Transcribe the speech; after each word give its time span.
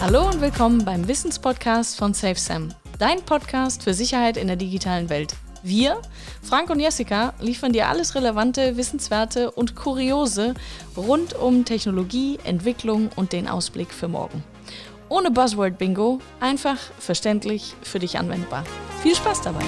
Hallo 0.00 0.28
und 0.28 0.40
willkommen 0.40 0.84
beim 0.84 1.06
Wissenspodcast 1.06 1.96
von 1.96 2.12
SafeSam, 2.12 2.74
dein 2.98 3.24
Podcast 3.24 3.84
für 3.84 3.94
Sicherheit 3.94 4.36
in 4.36 4.48
der 4.48 4.56
digitalen 4.56 5.08
Welt. 5.10 5.36
Wir, 5.62 6.02
Frank 6.42 6.70
und 6.70 6.80
Jessica, 6.80 7.34
liefern 7.40 7.72
dir 7.72 7.88
alles 7.88 8.16
Relevante, 8.16 8.76
Wissenswerte 8.76 9.52
und 9.52 9.76
Kuriose 9.76 10.54
rund 10.96 11.34
um 11.34 11.64
Technologie, 11.64 12.40
Entwicklung 12.42 13.10
und 13.14 13.32
den 13.32 13.46
Ausblick 13.46 13.92
für 13.92 14.08
morgen. 14.08 14.42
Ohne 15.08 15.30
Buzzword-Bingo, 15.30 16.18
einfach 16.40 16.78
verständlich 16.98 17.76
für 17.82 18.00
dich 18.00 18.18
anwendbar. 18.18 18.64
Viel 19.02 19.14
Spaß 19.14 19.42
dabei! 19.42 19.64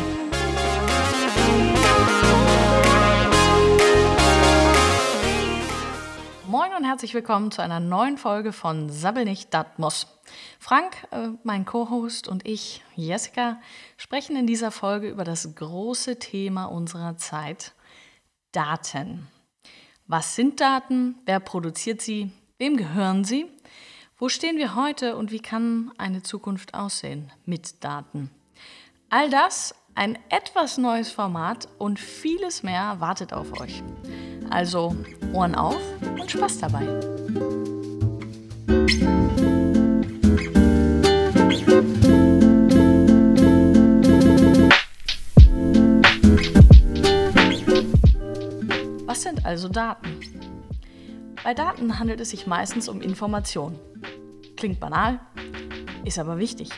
Moin 6.54 6.72
und 6.72 6.84
herzlich 6.84 7.14
willkommen 7.14 7.50
zu 7.50 7.62
einer 7.62 7.80
neuen 7.80 8.16
Folge 8.16 8.52
von 8.52 8.88
Sabbel 8.88 9.24
nicht, 9.24 9.52
dat 9.52 9.80
muss. 9.80 10.06
Frank, 10.60 10.94
äh, 11.10 11.30
mein 11.42 11.64
Co-Host 11.64 12.28
und 12.28 12.46
ich, 12.46 12.84
Jessica, 12.94 13.60
sprechen 13.96 14.36
in 14.36 14.46
dieser 14.46 14.70
Folge 14.70 15.08
über 15.08 15.24
das 15.24 15.56
große 15.56 16.20
Thema 16.20 16.66
unserer 16.66 17.16
Zeit, 17.16 17.72
Daten. 18.52 19.26
Was 20.06 20.36
sind 20.36 20.60
Daten? 20.60 21.16
Wer 21.24 21.40
produziert 21.40 22.00
sie? 22.00 22.30
Wem 22.58 22.76
gehören 22.76 23.24
sie? 23.24 23.46
Wo 24.16 24.28
stehen 24.28 24.56
wir 24.56 24.76
heute 24.76 25.16
und 25.16 25.32
wie 25.32 25.40
kann 25.40 25.90
eine 25.98 26.22
Zukunft 26.22 26.72
aussehen 26.74 27.32
mit 27.46 27.82
Daten? 27.82 28.30
All 29.10 29.28
das, 29.28 29.74
ein 29.96 30.16
etwas 30.28 30.78
neues 30.78 31.10
Format 31.10 31.66
und 31.78 31.98
vieles 31.98 32.62
mehr 32.62 33.00
wartet 33.00 33.32
auf 33.32 33.60
euch. 33.60 33.82
Also 34.50 34.94
Ohren 35.32 35.54
auf 35.54 35.80
und 36.20 36.30
Spaß 36.30 36.58
dabei. 36.58 36.86
Was 49.06 49.22
sind 49.22 49.44
also 49.44 49.68
Daten? 49.68 50.20
Bei 51.42 51.52
Daten 51.52 51.98
handelt 51.98 52.20
es 52.20 52.30
sich 52.30 52.46
meistens 52.46 52.88
um 52.88 53.00
Informationen. 53.00 53.78
Klingt 54.56 54.80
banal, 54.80 55.20
ist 56.04 56.18
aber 56.18 56.38
wichtig. 56.38 56.70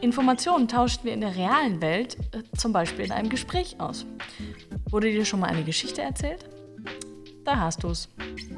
Informationen 0.00 0.66
tauschen 0.66 1.04
wir 1.04 1.12
in 1.12 1.20
der 1.20 1.36
realen 1.36 1.82
Welt, 1.82 2.16
äh, 2.32 2.42
zum 2.56 2.72
Beispiel 2.72 3.04
in 3.04 3.12
einem 3.12 3.28
Gespräch 3.28 3.76
aus. 3.78 4.06
Wurde 4.88 5.10
dir 5.10 5.24
schon 5.24 5.40
mal 5.40 5.48
eine 5.48 5.62
Geschichte 5.62 6.00
erzählt? 6.00 6.44
Da 7.50 7.58
hast 7.58 7.82
du 7.82 7.88
es. 7.88 8.08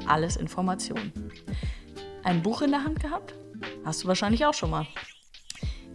Alles 0.05 0.35
Informationen. 0.35 1.11
Ein 2.23 2.43
Buch 2.43 2.61
in 2.61 2.69
der 2.69 2.83
Hand 2.83 2.99
gehabt? 2.99 3.33
Hast 3.83 4.03
du 4.03 4.07
wahrscheinlich 4.07 4.45
auch 4.45 4.53
schon 4.53 4.69
mal. 4.69 4.85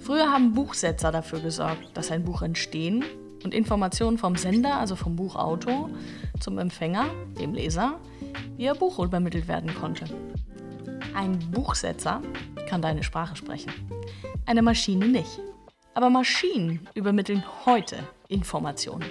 Früher 0.00 0.32
haben 0.32 0.52
Buchsetzer 0.52 1.12
dafür 1.12 1.38
gesorgt, 1.38 1.96
dass 1.96 2.10
ein 2.10 2.24
Buch 2.24 2.42
entstehen 2.42 3.04
und 3.44 3.54
Informationen 3.54 4.19
vom 4.19 4.34
Sender, 4.34 4.80
also 4.80 4.96
vom 4.96 5.14
Buchautor, 5.14 5.91
zum 6.41 6.58
Empfänger, 6.58 7.06
dem 7.38 7.54
Leser, 7.54 8.00
via 8.56 8.74
Buch 8.74 8.98
übermittelt 8.98 9.46
werden 9.46 9.72
konnte. 9.76 10.06
Ein 11.14 11.38
Buchsetzer 11.52 12.20
kann 12.69 12.82
deine 12.82 13.04
Sprache 13.04 13.36
sprechen, 13.36 13.72
eine 14.44 14.60
Maschine 14.60 15.06
nicht. 15.06 15.38
Aber 15.94 16.10
Maschinen 16.10 16.88
übermitteln 16.94 17.44
heute 17.64 17.98
Informationen, 18.26 19.08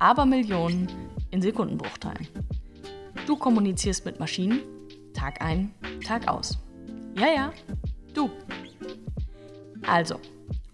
aber 0.00 0.26
Millionen 0.26 0.88
in 1.30 1.40
Sekundenbruchteilen. 1.40 2.26
Du 3.26 3.36
kommunizierst 3.36 4.04
mit 4.04 4.20
Maschinen 4.20 4.60
Tag 5.14 5.40
ein, 5.40 5.72
Tag 6.06 6.28
aus. 6.28 6.58
Ja, 7.16 7.28
ja, 7.28 7.52
du. 8.12 8.30
Also, 9.86 10.20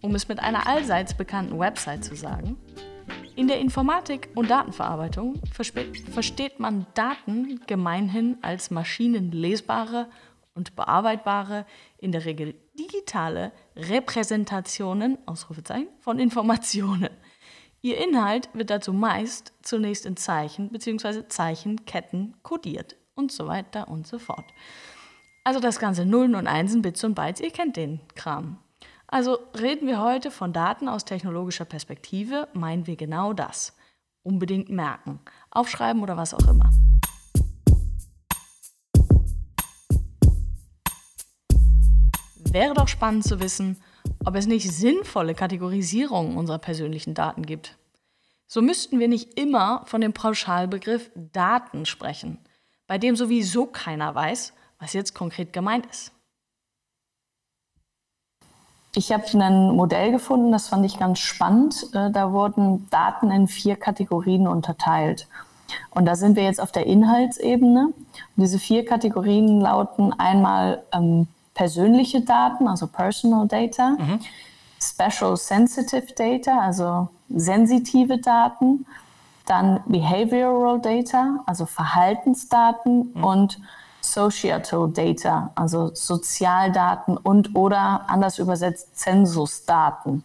um 0.00 0.14
es 0.16 0.26
mit 0.26 0.40
einer 0.40 0.66
allseits 0.66 1.14
bekannten 1.14 1.58
Website 1.58 2.05
zu 2.05 2.16
sagen, 2.16 2.56
in 3.36 3.46
der 3.46 3.60
Informatik 3.60 4.30
und 4.34 4.50
Datenverarbeitung 4.50 5.40
versteht 5.52 6.58
man 6.58 6.86
Daten 6.94 7.60
gemeinhin 7.66 8.39
als 8.42 8.72
maschinenlesbare 8.72 10.08
und 10.55 10.74
bearbeitbare, 10.74 11.66
in 11.98 12.10
der 12.10 12.24
Regel 12.24 12.55
digitale 12.78 13.52
Repräsentationen 13.77 15.18
von 16.00 16.18
Informationen. 16.18 17.10
Ihr 17.83 17.96
Inhalt 17.96 18.51
wird 18.52 18.68
dazu 18.68 18.92
meist 18.92 19.55
zunächst 19.63 20.05
in 20.05 20.17
Zeichen 20.18 20.68
bzw. 20.68 21.29
Zeichenketten 21.29 22.36
kodiert 22.42 22.96
und 23.14 23.33
so 23.33 23.46
weiter 23.46 23.89
und 23.89 24.07
so 24.07 24.18
fort. 24.18 24.45
Also 25.45 25.61
das 25.61 25.79
ganze 25.79 26.05
Nullen 26.05 26.35
und 26.35 26.46
Einsen, 26.46 26.83
Bits 26.83 27.02
und 27.05 27.14
Bytes, 27.14 27.40
ihr 27.40 27.51
kennt 27.51 27.77
den 27.77 28.01
Kram. 28.14 28.58
Also 29.07 29.39
reden 29.58 29.86
wir 29.86 30.02
heute 30.02 30.30
von 30.30 30.52
Daten 30.52 30.89
aus 30.89 31.07
technologischer 31.07 31.64
Perspektive, 31.64 32.48
meinen 32.52 32.86
wir 32.86 32.96
genau 32.96 33.33
das. 33.33 33.74
Unbedingt 34.23 34.69
merken, 34.69 35.19
aufschreiben 35.51 36.02
oder 36.02 36.19
was 36.19 36.35
auch 36.35 36.46
immer. 36.46 36.70
Wäre 42.52 42.74
doch 42.74 42.89
spannend 42.89 43.24
zu 43.24 43.40
wissen, 43.40 43.83
ob 44.25 44.35
es 44.35 44.47
nicht 44.47 44.70
sinnvolle 44.70 45.35
Kategorisierungen 45.35 46.36
unserer 46.36 46.58
persönlichen 46.58 47.14
Daten 47.14 47.47
gibt. 47.47 47.77
So 48.47 48.63
müssten 48.63 48.98
wir 48.98 49.08
nicht 49.08 49.39
immer 49.39 49.83
von 49.86 50.01
dem 50.01 50.13
Pauschalbegriff 50.13 51.11
Daten 51.14 51.86
sprechen, 51.86 52.39
bei 52.86 52.98
dem 52.98 53.17
sowieso 53.17 53.67
keiner 53.67 54.14
weiß, 54.14 54.53
was 54.79 54.92
jetzt 54.92 55.14
konkret 55.14 55.53
gemeint 55.53 55.86
ist. 55.86 56.13
Ich 58.97 59.13
habe 59.13 59.25
ein 59.39 59.70
Modell 59.70 60.11
gefunden, 60.11 60.51
das 60.51 60.67
fand 60.67 60.85
ich 60.85 60.98
ganz 60.98 61.20
spannend. 61.20 61.87
Äh, 61.95 62.11
da 62.11 62.33
wurden 62.33 62.89
Daten 62.91 63.31
in 63.31 63.47
vier 63.47 63.77
Kategorien 63.77 64.48
unterteilt. 64.48 65.29
Und 65.91 66.07
da 66.07 66.17
sind 66.17 66.35
wir 66.35 66.42
jetzt 66.42 66.61
auf 66.61 66.73
der 66.73 66.87
Inhaltsebene. 66.87 67.87
Und 67.87 67.95
diese 68.37 68.58
vier 68.58 68.85
Kategorien 68.85 69.61
lauten 69.61 70.13
einmal 70.13 70.83
ähm, 70.92 71.29
persönliche 71.60 72.22
Daten, 72.22 72.66
also 72.66 72.86
Personal 72.86 73.46
Data, 73.46 73.90
mhm. 73.90 74.18
Special 74.80 75.36
Sensitive 75.36 76.14
Data, 76.14 76.58
also 76.58 77.10
sensitive 77.28 78.16
Daten, 78.16 78.86
dann 79.44 79.80
Behavioral 79.84 80.80
Data, 80.80 81.40
also 81.44 81.66
Verhaltensdaten 81.66 83.12
mhm. 83.12 83.24
und 83.24 83.60
Societal 84.00 84.88
Data, 84.88 85.50
also 85.54 85.90
Sozialdaten 85.92 87.18
und 87.18 87.54
oder 87.54 88.08
anders 88.08 88.38
übersetzt 88.38 88.96
Zensusdaten. 88.98 90.24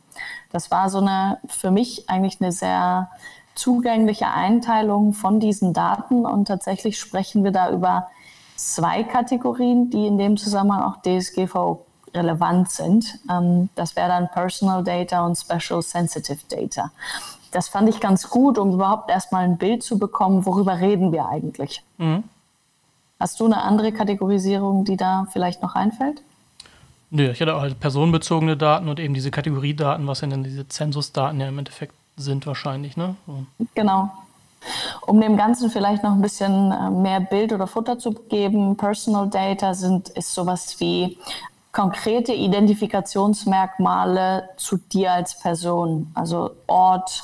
Das 0.54 0.72
war 0.72 0.90
so 0.90 1.00
eine 1.00 1.40
für 1.50 1.70
mich 1.70 2.10
eigentlich 2.10 2.40
eine 2.40 2.54
sehr 2.54 3.10
zugängliche 3.56 4.28
Einteilung 4.30 5.12
von 5.12 5.42
diesen 5.42 5.74
Daten 5.74 6.26
und 6.26 6.48
tatsächlich 6.48 6.98
sprechen 6.98 7.44
wir 7.44 7.52
da 7.52 7.72
über 7.72 8.08
zwei 8.56 9.04
Kategorien, 9.04 9.90
die 9.90 10.08
in 10.08 10.18
dem 10.18 10.38
Zusammenhang 10.38 10.84
auch 10.84 10.98
DSGVO 11.02 11.86
relevant 12.14 12.70
sind. 12.70 13.20
Ähm, 13.30 13.70
das 13.76 13.96
wäre 13.96 14.10
dann 14.10 14.30
Personal 14.30 14.84
Data 14.84 15.26
und 15.26 15.38
Special 15.38 15.82
Sensitive 15.82 16.40
Data. 16.50 16.92
Das 17.52 17.70
fand 17.70 17.90
ich 17.90 18.00
ganz 18.00 18.30
gut, 18.30 18.58
um 18.58 18.74
überhaupt 18.74 19.10
erstmal 19.10 19.44
ein 19.44 19.58
Bild 19.58 19.84
zu 19.84 19.98
bekommen, 19.98 20.46
worüber 20.46 20.80
reden 20.80 21.12
wir 21.12 21.28
eigentlich. 21.28 21.84
Mhm. 21.98 22.24
Hast 23.20 23.40
du 23.40 23.46
eine 23.46 23.62
andere 23.62 23.92
Kategorisierung, 23.94 24.84
die 24.84 24.98
da 24.98 25.26
vielleicht 25.32 25.62
noch 25.62 25.76
einfällt? 25.76 26.22
Nö, 27.12 27.32
ich 27.32 27.40
hatte 27.40 27.56
auch 27.56 27.62
halt 27.62 27.80
personenbezogene 27.80 28.58
Daten 28.58 28.90
und 28.90 29.00
eben 29.00 29.14
diese 29.14 29.32
Kategoriedaten, 29.32 30.06
was 30.06 30.20
denn 30.20 30.44
diese 30.44 30.68
Zensusdaten 30.68 31.40
ja 31.40 31.48
im 31.48 31.58
Endeffekt 31.58 31.94
sind 32.18 32.46
wahrscheinlich, 32.46 32.98
ne? 32.98 33.16
So. 33.26 33.46
Genau. 33.74 34.12
Um 35.06 35.22
dem 35.22 35.38
Ganzen 35.38 35.70
vielleicht 35.70 36.02
noch 36.04 36.14
ein 36.14 36.22
bisschen 36.22 36.72
äh, 36.72 36.90
mehr 36.90 37.20
Bild 37.20 37.54
oder 37.54 37.68
Futter 37.68 38.00
zu 38.00 38.12
geben, 38.12 38.78
Personal 38.78 39.30
Data 39.30 39.74
sind, 39.74 40.10
ist 40.10 40.34
sowas 40.34 40.80
wie 40.80 41.18
konkrete 41.72 42.34
Identifikationsmerkmale 42.34 44.50
zu 44.58 44.78
dir 44.78 45.12
als 45.12 45.38
Person, 45.38 46.10
also 46.16 46.52
Ort, 46.68 47.24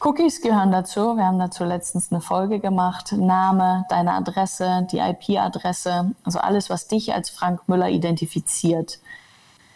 Cookies 0.00 0.42
gehören 0.42 0.70
dazu. 0.70 1.16
Wir 1.16 1.24
haben 1.24 1.40
dazu 1.40 1.64
letztens 1.64 2.12
eine 2.12 2.20
Folge 2.20 2.60
gemacht. 2.60 3.12
Name, 3.12 3.84
deine 3.88 4.12
Adresse, 4.12 4.86
die 4.92 4.98
IP-Adresse, 4.98 6.12
also 6.22 6.38
alles, 6.38 6.70
was 6.70 6.86
dich 6.86 7.12
als 7.12 7.30
Frank 7.30 7.68
Müller 7.68 7.88
identifiziert. 7.88 9.00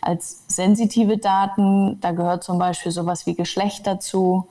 Als 0.01 0.45
sensitive 0.47 1.19
Daten, 1.19 2.01
da 2.01 2.13
gehört 2.13 2.45
zum 2.45 2.59
Beispiel 2.59 2.93
sowas 2.93 3.27
wie 3.27 3.35
Geschlecht 3.35 3.87
dazu, 3.87 4.47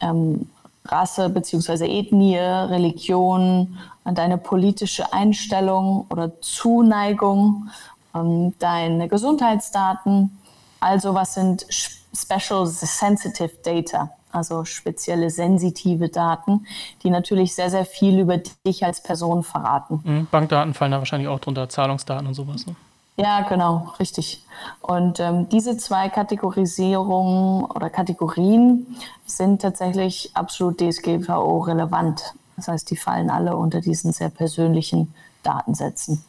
ähm, 0.00 0.48
Rasse 0.86 1.28
bzw. 1.30 1.86
Ethnie, 1.86 2.36
Religion, 2.38 3.78
deine 4.04 4.38
politische 4.38 5.12
Einstellung 5.12 6.06
oder 6.10 6.40
Zuneigung, 6.40 7.70
ähm, 8.14 8.52
deine 8.58 9.08
Gesundheitsdaten. 9.08 10.38
Also 10.80 11.14
was 11.14 11.34
sind 11.34 11.66
Special 11.70 12.66
Sensitive 12.66 13.52
Data? 13.64 14.10
also 14.34 14.64
spezielle 14.64 15.30
sensitive 15.30 16.08
Daten, 16.08 16.66
die 17.02 17.10
natürlich 17.10 17.54
sehr, 17.54 17.70
sehr 17.70 17.84
viel 17.84 18.18
über 18.18 18.38
dich 18.66 18.84
als 18.84 19.02
Person 19.02 19.44
verraten. 19.44 20.00
Mhm. 20.04 20.26
Bankdaten 20.30 20.74
fallen 20.74 20.92
da 20.92 20.98
wahrscheinlich 20.98 21.28
auch 21.28 21.40
drunter, 21.40 21.68
Zahlungsdaten 21.68 22.26
und 22.26 22.34
sowas. 22.34 22.66
Ne? 22.66 22.74
Ja, 23.16 23.42
genau, 23.42 23.92
richtig. 24.00 24.44
Und 24.80 25.20
ähm, 25.20 25.48
diese 25.48 25.76
zwei 25.76 26.08
Kategorisierungen 26.08 27.64
oder 27.64 27.88
Kategorien 27.88 28.96
sind 29.24 29.62
tatsächlich 29.62 30.32
absolut 30.34 30.80
DSGVO-relevant. 30.80 32.34
Das 32.56 32.68
heißt, 32.68 32.90
die 32.90 32.96
fallen 32.96 33.30
alle 33.30 33.56
unter 33.56 33.80
diesen 33.80 34.12
sehr 34.12 34.30
persönlichen 34.30 35.14
Datensätzen. 35.44 36.24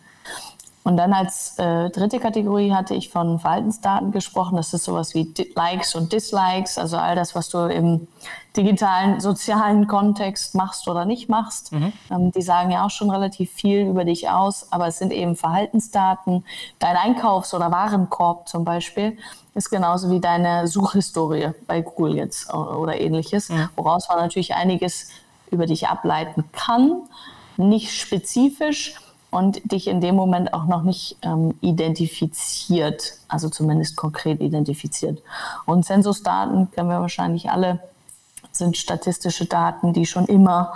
Und 0.85 0.97
dann 0.97 1.13
als 1.13 1.57
äh, 1.57 1.89
dritte 1.89 2.19
Kategorie 2.19 2.71
hatte 2.71 2.93
ich 2.93 3.09
von 3.09 3.39
Verhaltensdaten 3.39 4.11
gesprochen. 4.11 4.55
Das 4.55 4.71
ist 4.71 4.83
sowas 4.83 5.15
wie 5.15 5.33
Likes 5.55 5.95
und 5.95 6.13
Dislikes, 6.13 6.77
also 6.77 6.97
all 6.97 7.15
das, 7.15 7.33
was 7.33 7.49
du 7.49 7.57
im 7.65 8.07
digitalen, 8.55 9.19
sozialen 9.19 9.87
Kontext 9.87 10.53
machst 10.53 10.87
oder 10.87 11.05
nicht 11.05 11.27
machst. 11.27 11.71
Mhm. 11.71 11.91
Ähm, 12.11 12.31
die 12.31 12.43
sagen 12.43 12.69
ja 12.69 12.85
auch 12.85 12.91
schon 12.91 13.09
relativ 13.09 13.51
viel 13.51 13.87
über 13.87 14.05
dich 14.05 14.29
aus, 14.29 14.71
aber 14.71 14.85
es 14.85 14.99
sind 14.99 15.11
eben 15.11 15.35
Verhaltensdaten. 15.35 16.45
Dein 16.77 16.95
Einkaufs- 16.97 17.55
oder 17.55 17.71
Warenkorb 17.71 18.47
zum 18.47 18.63
Beispiel 18.63 19.17
ist 19.55 19.71
genauso 19.71 20.11
wie 20.11 20.19
deine 20.19 20.67
Suchhistorie 20.67 21.49
bei 21.65 21.81
Google 21.81 22.15
jetzt 22.15 22.53
oder 22.53 23.01
ähnliches, 23.01 23.49
mhm. 23.49 23.69
woraus 23.75 24.07
man 24.07 24.19
natürlich 24.19 24.53
einiges 24.53 25.09
über 25.49 25.65
dich 25.65 25.87
ableiten 25.87 26.43
kann. 26.51 27.01
Nicht 27.57 27.91
spezifisch, 27.91 28.99
und 29.35 29.69
dich 29.69 29.87
in 29.87 29.99
dem 29.99 30.15
Moment 30.15 30.53
auch 30.53 30.65
noch 30.65 30.83
nicht 30.83 31.17
ähm, 31.21 31.55
identifiziert, 31.59 33.15
also 33.27 33.49
zumindest 33.49 33.97
konkret 33.97 34.39
identifiziert. 34.39 35.21
Und 35.65 35.83
Zensusdaten 35.85 36.71
kennen 36.71 36.87
wir 36.87 37.01
wahrscheinlich 37.01 37.49
alle, 37.49 37.81
sind 38.53 38.77
statistische 38.77 39.45
Daten, 39.45 39.91
die 39.91 40.05
schon 40.05 40.25
immer 40.27 40.71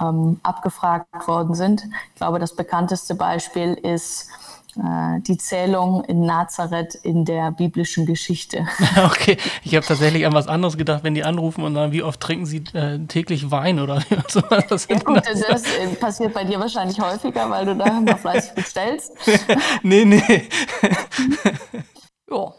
ähm, 0.00 0.40
abgefragt 0.42 1.28
worden 1.28 1.54
sind. 1.54 1.84
Ich 2.08 2.16
glaube, 2.16 2.40
das 2.40 2.56
bekannteste 2.56 3.14
Beispiel 3.14 3.74
ist 3.74 4.28
die 4.76 5.36
Zählung 5.36 6.04
in 6.04 6.24
Nazareth 6.24 6.94
in 6.94 7.24
der 7.24 7.50
biblischen 7.50 8.06
Geschichte. 8.06 8.66
Okay, 9.04 9.36
ich 9.64 9.74
habe 9.74 9.84
tatsächlich 9.84 10.26
an 10.26 10.32
was 10.32 10.46
anderes 10.46 10.76
gedacht, 10.76 11.04
wenn 11.04 11.14
die 11.14 11.24
anrufen 11.24 11.64
und 11.64 11.74
sagen, 11.74 11.92
wie 11.92 12.02
oft 12.02 12.20
trinken 12.20 12.46
sie 12.46 12.62
äh, 12.74 12.98
täglich 13.06 13.50
Wein 13.50 13.80
oder 13.80 14.02
so. 14.28 14.40
Was 14.68 14.88
ja, 14.88 14.98
gut, 14.98 15.22
das, 15.26 15.40
das 15.40 15.62
äh, 15.64 15.88
passiert 15.94 16.34
bei 16.34 16.44
dir 16.44 16.60
wahrscheinlich 16.60 17.00
häufiger, 17.00 17.48
weil 17.50 17.66
du 17.66 17.76
da 17.76 17.86
immer 17.98 18.16
fleißig 18.16 18.52
bestellst. 18.54 19.12
nee, 19.82 20.04
nee. 20.04 20.48
ja, 22.30 22.52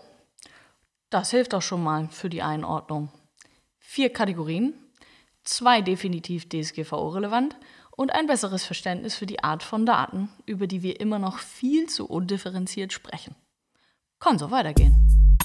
das 1.09 1.31
hilft 1.31 1.53
doch 1.53 1.61
schon 1.61 1.83
mal 1.83 2.07
für 2.09 2.29
die 2.29 2.41
Einordnung. 2.41 3.09
Vier 3.79 4.11
Kategorien, 4.11 4.73
zwei 5.43 5.81
definitiv 5.81 6.49
DSGVO-relevant 6.49 7.55
und 7.95 8.11
ein 8.11 8.27
besseres 8.27 8.65
Verständnis 8.65 9.15
für 9.15 9.25
die 9.25 9.43
Art 9.43 9.63
von 9.63 9.85
Daten, 9.85 10.29
über 10.45 10.67
die 10.67 10.81
wir 10.81 10.99
immer 10.99 11.19
noch 11.19 11.38
viel 11.39 11.88
zu 11.88 12.07
undifferenziert 12.07 12.93
sprechen. 12.93 13.35
Kann 14.19 14.38
so 14.38 14.51
weitergehen. 14.51 15.38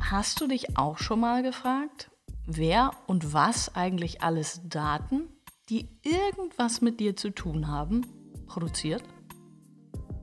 Hast 0.00 0.40
du 0.40 0.46
dich 0.46 0.76
auch 0.76 0.98
schon 0.98 1.20
mal 1.20 1.42
gefragt, 1.42 2.10
wer 2.46 2.92
und 3.06 3.32
was 3.32 3.74
eigentlich 3.74 4.22
alles 4.22 4.60
Daten, 4.64 5.22
die 5.68 5.88
irgendwas 6.02 6.80
mit 6.80 7.00
dir 7.00 7.16
zu 7.16 7.30
tun 7.30 7.68
haben, 7.68 8.06
produziert? 8.46 9.02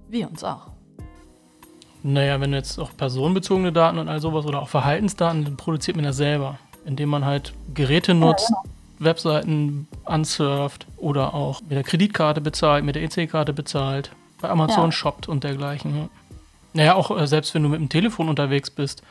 Wir 0.08 0.30
uns 0.30 0.44
auch. 0.44 0.72
Naja, 2.02 2.40
wenn 2.40 2.54
jetzt 2.54 2.80
auch 2.80 2.96
personenbezogene 2.96 3.74
Daten 3.74 3.98
und 3.98 4.08
all 4.08 4.22
sowas 4.22 4.46
oder 4.46 4.62
auch 4.62 4.70
Verhaltensdaten, 4.70 5.44
dann 5.44 5.58
produziert 5.58 5.98
man 5.98 6.06
das 6.06 6.18
selber, 6.18 6.58
indem 6.86 7.10
man 7.10 7.26
halt 7.26 7.54
Geräte 7.74 8.14
nutzt, 8.14 8.50
ja, 8.50 8.62
genau. 8.62 8.79
Webseiten 9.00 9.88
ansurft 10.06 10.88
oder 10.98 11.34
auch 11.34 11.62
mit 11.62 11.72
der 11.72 11.84
Kreditkarte 11.84 12.42
bezahlt, 12.42 12.84
mit 12.84 12.96
der 12.96 13.04
EC-Karte 13.04 13.54
bezahlt, 13.54 14.12
bei 14.42 14.50
Amazon 14.50 14.86
ja. 14.86 14.92
shoppt 14.92 15.28
und 15.28 15.44
dergleichen. 15.44 16.10
Naja, 16.74 16.96
auch 16.96 17.18
äh, 17.18 17.28
selbst 17.28 17.54
wenn 17.56 17.64
du 17.64 17.70
mit 17.70 17.80
dem 17.80 17.90
Telefon 17.90 18.30
unterwegs 18.30 18.70
bist, 18.70 19.02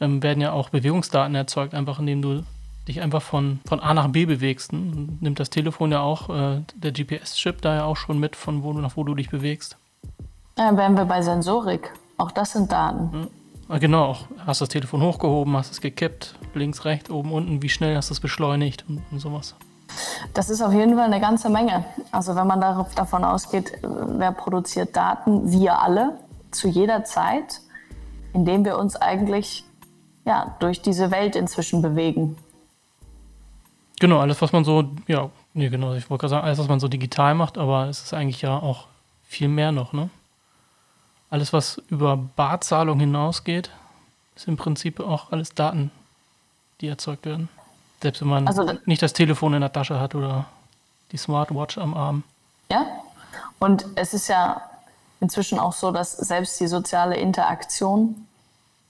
ähm, 0.00 0.22
werden 0.22 0.40
ja 0.40 0.52
auch 0.52 0.70
Bewegungsdaten 0.70 1.34
erzeugt, 1.34 1.74
einfach 1.74 1.98
indem 1.98 2.22
du 2.22 2.42
dich 2.88 3.00
einfach 3.00 3.22
von, 3.22 3.60
von 3.66 3.80
A 3.80 3.94
nach 3.94 4.08
B 4.08 4.26
bewegst. 4.26 4.72
Ne? 4.72 5.08
Nimmt 5.20 5.38
das 5.38 5.50
Telefon 5.50 5.92
ja 5.92 6.00
auch, 6.00 6.30
äh, 6.30 6.62
der 6.74 6.92
GPS-Chip 6.92 7.60
da 7.62 7.74
ja 7.74 7.84
auch 7.84 7.96
schon 7.96 8.18
mit, 8.18 8.34
von 8.36 8.62
wo 8.62 8.72
du 8.72 8.80
nach 8.80 8.96
wo 8.96 9.04
du 9.04 9.14
dich 9.14 9.30
bewegst. 9.30 9.76
Ja, 10.58 10.76
wären 10.76 10.96
wir 10.96 11.04
bei 11.04 11.22
Sensorik. 11.22 11.92
Auch 12.18 12.30
das 12.30 12.52
sind 12.52 12.72
Daten. 12.72 13.10
Ja. 13.12 13.26
Ah, 13.72 13.78
genau, 13.78 14.18
hast 14.44 14.60
das 14.60 14.68
Telefon 14.68 15.00
hochgehoben, 15.00 15.56
hast 15.56 15.70
es 15.70 15.80
gekippt, 15.80 16.34
links, 16.52 16.84
rechts, 16.84 17.08
oben, 17.08 17.32
unten, 17.32 17.62
wie 17.62 17.70
schnell 17.70 17.96
hast 17.96 18.10
du 18.10 18.12
es 18.12 18.20
beschleunigt 18.20 18.84
und, 18.86 19.02
und, 19.10 19.18
sowas. 19.18 19.54
Das 20.34 20.50
ist 20.50 20.60
auf 20.60 20.74
jeden 20.74 20.94
Fall 20.94 21.06
eine 21.06 21.20
ganze 21.20 21.48
Menge. 21.48 21.82
Also 22.10 22.36
wenn 22.36 22.46
man 22.46 22.60
darauf, 22.60 22.94
davon 22.94 23.24
ausgeht, 23.24 23.72
wer 23.80 24.30
produziert 24.32 24.94
Daten, 24.94 25.50
wir 25.50 25.80
alle, 25.80 26.18
zu 26.50 26.68
jeder 26.68 27.04
Zeit, 27.04 27.62
indem 28.34 28.66
wir 28.66 28.76
uns 28.76 28.96
eigentlich 28.96 29.64
ja, 30.26 30.54
durch 30.58 30.82
diese 30.82 31.10
Welt 31.10 31.34
inzwischen 31.34 31.80
bewegen. 31.80 32.36
Genau, 34.00 34.18
alles, 34.18 34.42
was 34.42 34.52
man 34.52 34.64
so, 34.64 34.84
ja, 35.06 35.30
nee, 35.54 35.70
genau, 35.70 35.94
ich 35.94 36.10
wollte 36.10 36.20
gerade 36.20 36.30
sagen, 36.32 36.44
alles, 36.44 36.58
was 36.58 36.68
man 36.68 36.78
so 36.78 36.88
digital 36.88 37.34
macht, 37.34 37.56
aber 37.56 37.88
es 37.88 38.02
ist 38.02 38.12
eigentlich 38.12 38.42
ja 38.42 38.54
auch 38.54 38.88
viel 39.22 39.48
mehr 39.48 39.72
noch, 39.72 39.94
ne? 39.94 40.10
Alles, 41.32 41.52
was 41.54 41.80
über 41.88 42.18
Barzahlung 42.18 43.00
hinausgeht, 43.00 43.70
ist 44.36 44.48
im 44.48 44.58
Prinzip 44.58 45.00
auch 45.00 45.32
alles 45.32 45.54
Daten, 45.54 45.90
die 46.82 46.88
erzeugt 46.88 47.24
werden. 47.24 47.48
Selbst 48.02 48.20
wenn 48.20 48.28
man 48.28 48.46
also, 48.46 48.70
nicht 48.84 49.00
das 49.00 49.14
Telefon 49.14 49.54
in 49.54 49.62
der 49.62 49.72
Tasche 49.72 49.98
hat 49.98 50.14
oder 50.14 50.44
die 51.10 51.16
Smartwatch 51.16 51.78
am 51.78 51.94
Arm. 51.94 52.22
Ja, 52.70 52.84
und 53.58 53.86
es 53.94 54.12
ist 54.12 54.28
ja 54.28 54.60
inzwischen 55.20 55.58
auch 55.58 55.72
so, 55.72 55.90
dass 55.90 56.12
selbst 56.12 56.60
die 56.60 56.66
soziale 56.66 57.16
Interaktion 57.16 58.26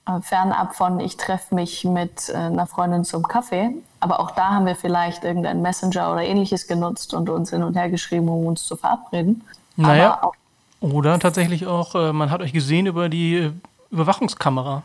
äh, 0.05 0.19
fernab 0.19 0.75
von 0.75 0.99
ich 0.99 1.15
treffe 1.15 1.55
mich 1.55 1.85
mit 1.85 2.27
äh, 2.27 2.33
einer 2.33 2.67
Freundin 2.67 3.05
zum 3.05 3.25
Kaffee, 3.25 3.69
aber 4.01 4.19
auch 4.19 4.31
da 4.31 4.49
haben 4.49 4.65
wir 4.65 4.75
vielleicht 4.75 5.23
irgendeinen 5.23 5.61
Messenger 5.61 6.11
oder 6.11 6.23
ähnliches 6.23 6.67
genutzt 6.67 7.13
und 7.13 7.29
uns 7.29 7.51
hin 7.51 7.63
und 7.63 7.77
her 7.77 7.89
geschrieben, 7.89 8.27
um 8.27 8.47
uns 8.47 8.65
zu 8.65 8.75
verabreden. 8.75 9.43
Naja, 9.77 10.15
aber 10.15 10.27
auch 10.27 10.35
oder 10.83 11.17
tatsächlich 11.17 11.65
auch, 11.65 11.95
äh, 11.95 12.11
man 12.11 12.29
hat 12.29 12.41
euch 12.41 12.51
gesehen 12.51 12.85
über 12.85 13.07
die 13.07 13.35
äh, 13.35 13.51
Überwachungskamera. 13.89 14.83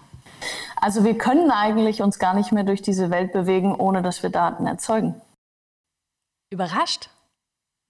Also 0.80 1.02
wir 1.02 1.18
können 1.18 1.50
eigentlich 1.50 2.02
uns 2.02 2.20
gar 2.20 2.34
nicht 2.34 2.52
mehr 2.52 2.62
durch 2.62 2.82
diese 2.82 3.10
Welt 3.10 3.32
bewegen, 3.32 3.74
ohne 3.74 4.00
dass 4.00 4.22
wir 4.22 4.30
Daten 4.30 4.66
erzeugen. 4.66 5.20
Überrascht? 6.50 7.10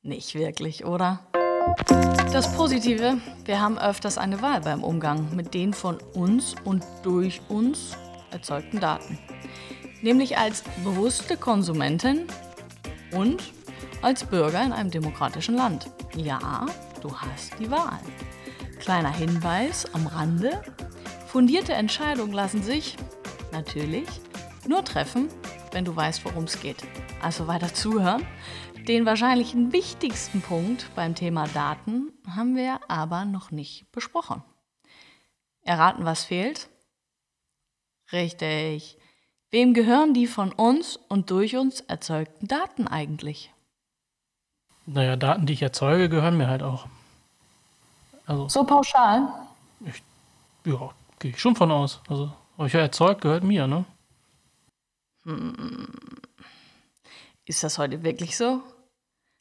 Nicht 0.02 0.34
wirklich, 0.34 0.86
oder? 0.86 1.20
Das 2.32 2.54
Positive, 2.56 3.18
wir 3.44 3.60
haben 3.60 3.78
öfters 3.78 4.16
eine 4.16 4.40
Wahl 4.40 4.62
beim 4.62 4.82
Umgang 4.82 5.34
mit 5.36 5.52
den 5.52 5.74
von 5.74 5.98
uns 6.14 6.54
und 6.64 6.82
durch 7.02 7.42
uns 7.50 7.94
erzeugten 8.30 8.80
Daten. 8.80 9.18
Nämlich 10.00 10.38
als 10.38 10.62
bewusste 10.82 11.36
Konsumentin 11.36 12.26
und 13.12 13.52
als 14.00 14.24
Bürger 14.24 14.62
in 14.62 14.72
einem 14.72 14.90
demokratischen 14.90 15.56
Land. 15.56 15.90
Ja, 16.16 16.66
Du 17.00 17.16
hast 17.16 17.58
die 17.60 17.70
Wahl. 17.70 18.00
Kleiner 18.80 19.12
Hinweis 19.12 19.92
am 19.94 20.06
Rande. 20.06 20.62
Fundierte 21.26 21.72
Entscheidungen 21.72 22.32
lassen 22.32 22.62
sich 22.62 22.96
natürlich 23.52 24.08
nur 24.66 24.84
treffen, 24.84 25.28
wenn 25.72 25.84
du 25.84 25.94
weißt, 25.94 26.24
worum 26.24 26.44
es 26.44 26.60
geht. 26.60 26.78
Also 27.22 27.46
weiter 27.46 27.72
zuhören. 27.72 28.26
Den 28.88 29.06
wahrscheinlich 29.06 29.54
wichtigsten 29.54 30.40
Punkt 30.40 30.90
beim 30.96 31.14
Thema 31.14 31.46
Daten 31.48 32.12
haben 32.26 32.56
wir 32.56 32.80
aber 32.88 33.24
noch 33.24 33.50
nicht 33.50 33.92
besprochen. 33.92 34.42
Erraten, 35.62 36.04
was 36.04 36.24
fehlt? 36.24 36.68
Richtig. 38.10 38.98
Wem 39.50 39.74
gehören 39.74 40.14
die 40.14 40.26
von 40.26 40.52
uns 40.52 40.96
und 40.96 41.30
durch 41.30 41.56
uns 41.56 41.80
erzeugten 41.80 42.48
Daten 42.48 42.88
eigentlich? 42.88 43.52
Naja, 44.90 45.16
Daten, 45.16 45.44
die 45.44 45.52
ich 45.52 45.60
erzeuge, 45.60 46.08
gehören 46.08 46.38
mir 46.38 46.48
halt 46.48 46.62
auch. 46.62 46.86
Also, 48.24 48.48
so 48.48 48.64
pauschal? 48.64 49.28
Ich, 49.84 50.02
ja, 50.64 50.90
gehe 51.18 51.32
ich 51.32 51.38
schon 51.38 51.54
von 51.54 51.70
aus. 51.70 52.00
Also, 52.08 52.32
euch 52.56 52.72
erzeugt, 52.72 53.20
gehört 53.20 53.44
mir, 53.44 53.66
ne? 53.66 53.84
Hm. 55.24 55.86
Ist 57.44 57.62
das 57.62 57.76
heute 57.76 58.02
wirklich 58.02 58.38
so? 58.38 58.62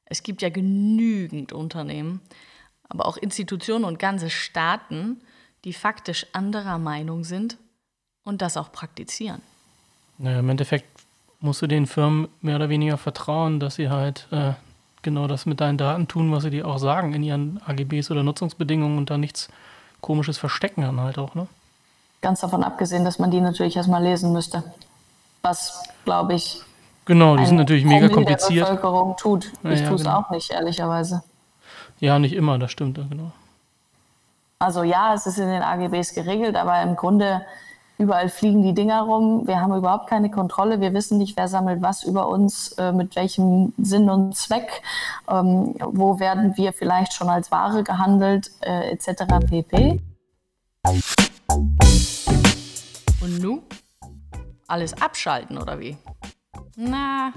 Es 0.04 0.22
gibt 0.22 0.42
ja 0.42 0.50
genügend 0.50 1.54
Unternehmen, 1.54 2.20
aber 2.89 3.06
auch 3.06 3.16
Institutionen 3.16 3.86
und 3.86 4.00
ganze 4.00 4.30
Staaten, 4.30 5.22
die 5.63 5.72
faktisch 5.72 6.25
anderer 6.34 6.77
Meinung 6.77 7.24
sind 7.24 7.58
und 8.24 8.42
das 8.42 8.58
auch 8.58 8.74
praktizieren. 8.74 9.42
Naja, 10.18 10.39
im 10.39 10.50
Endeffekt 10.50 10.88
musst 11.39 11.62
du 11.62 11.68
den 11.68 11.88
Firmen 11.88 12.27
mehr 12.42 12.58
oder 12.58 12.68
weniger 12.68 12.98
vertrauen, 12.98 13.62
dass 13.62 13.75
sie 13.75 13.89
halt 13.89 14.27
äh, 14.32 14.54
genau 15.01 15.27
das 15.27 15.46
mit 15.46 15.62
deinen 15.62 15.77
Daten 15.77 16.08
tun, 16.08 16.32
was 16.32 16.44
sie 16.44 16.50
dir 16.50 16.68
auch 16.68 16.77
sagen 16.77 17.13
in 17.13 17.24
ihren 17.24 17.62
AGBs 17.66 18.12
oder 18.12 18.24
Nutzungsbedingungen 18.24 18.98
und 18.98 19.10
da 19.10 19.18
nichts 19.18 19.50
Komisches 20.01 20.38
verstecken 20.38 20.84
dann 20.84 21.01
halt 21.01 21.18
auch, 21.18 21.34
ne? 21.34 21.48
Ganz 22.22 22.42
davon 22.42 22.63
abgesehen, 22.63 23.04
dass 23.04 23.20
man 23.20 23.32
die 23.32 23.42
natürlich 23.42 23.75
erstmal 23.77 24.04
lesen 24.04 24.32
müsste. 24.32 24.63
was, 25.42 25.84
glaube 26.06 26.34
ich, 26.36 26.62
Genau, 27.08 27.38
die 27.38 27.46
sind 27.46 27.56
natürlich 27.56 27.86
mega 27.86 28.10
kompliziert. 28.10 28.68
Der 28.68 28.74
Bevölkerung 28.74 29.16
tut. 29.16 29.54
Ja, 29.63 29.72
ich 29.72 29.80
ja, 29.80 29.88
tue 29.88 29.96
es 29.96 30.04
genau. 30.04 30.20
auch 30.20 30.30
nicht, 30.30 30.51
ehrlicherweise. 30.51 31.24
Ja, 32.01 32.20
nicht 32.20 32.34
immer, 32.34 32.60
das 32.60 32.72
stimmt, 32.72 32.98
ja, 32.98 33.06
genau. 33.10 33.32
Also 34.60 34.84
ja, 34.84 35.13
es 35.13 35.25
ist 35.25 35.38
in 35.38 35.48
den 35.48 35.62
AGBs 35.62 36.13
geregelt, 36.13 36.58
aber 36.58 36.82
im 36.82 36.98
Grunde 36.98 37.44
überall 37.98 38.30
fliegen 38.30 38.62
die 38.62 38.74
Dinger 38.74 39.01
rum. 39.01 39.48
Wir 39.48 39.60
haben 39.60 39.74
überhaupt 39.75 40.08
keine 40.08 40.30
Kontrolle. 40.30 40.80
Wir 40.82 40.94
wissen 40.94 41.18
nicht, 41.18 41.38
wer 41.38 41.48
sammelt 41.48 41.82
was 41.82 42.04
über 42.04 42.27
uns, 42.27 42.74
äh, 42.74 42.92
mit 42.92 43.16
welchem 43.16 43.74
Sinn 43.77 44.10
und 44.10 44.36
Zweck, 44.36 44.82
ähm, 45.30 45.75
wo 45.80 46.20
werden 46.20 46.56
wir 46.58 46.74
vielleicht 46.74 47.13
schon 47.13 47.30
als 47.30 47.51
Ware 47.51 47.84
gehandelt, 47.84 48.51
äh, 48.62 48.92
etc. 48.92 49.24
pp. 49.50 50.01
Und 53.22 53.42
nu? 53.42 53.63
Alles 54.68 55.01
abschalten 55.01 55.58
oder 55.58 55.80
wie? 55.80 55.98
Na, 56.75 57.34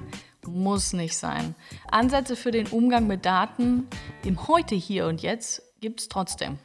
muss 0.47 0.93
nicht 0.93 1.17
sein. 1.17 1.55
Ansätze 1.91 2.37
für 2.37 2.51
den 2.51 2.67
Umgang 2.67 3.07
mit 3.07 3.25
Daten 3.25 3.89
im 4.25 4.49
Heute, 4.49 4.75
Hier 4.75 5.07
und 5.07 5.23
Jetzt 5.23 5.63
gibt 5.81 6.01
es 6.01 6.09
trotzdem. 6.09 6.59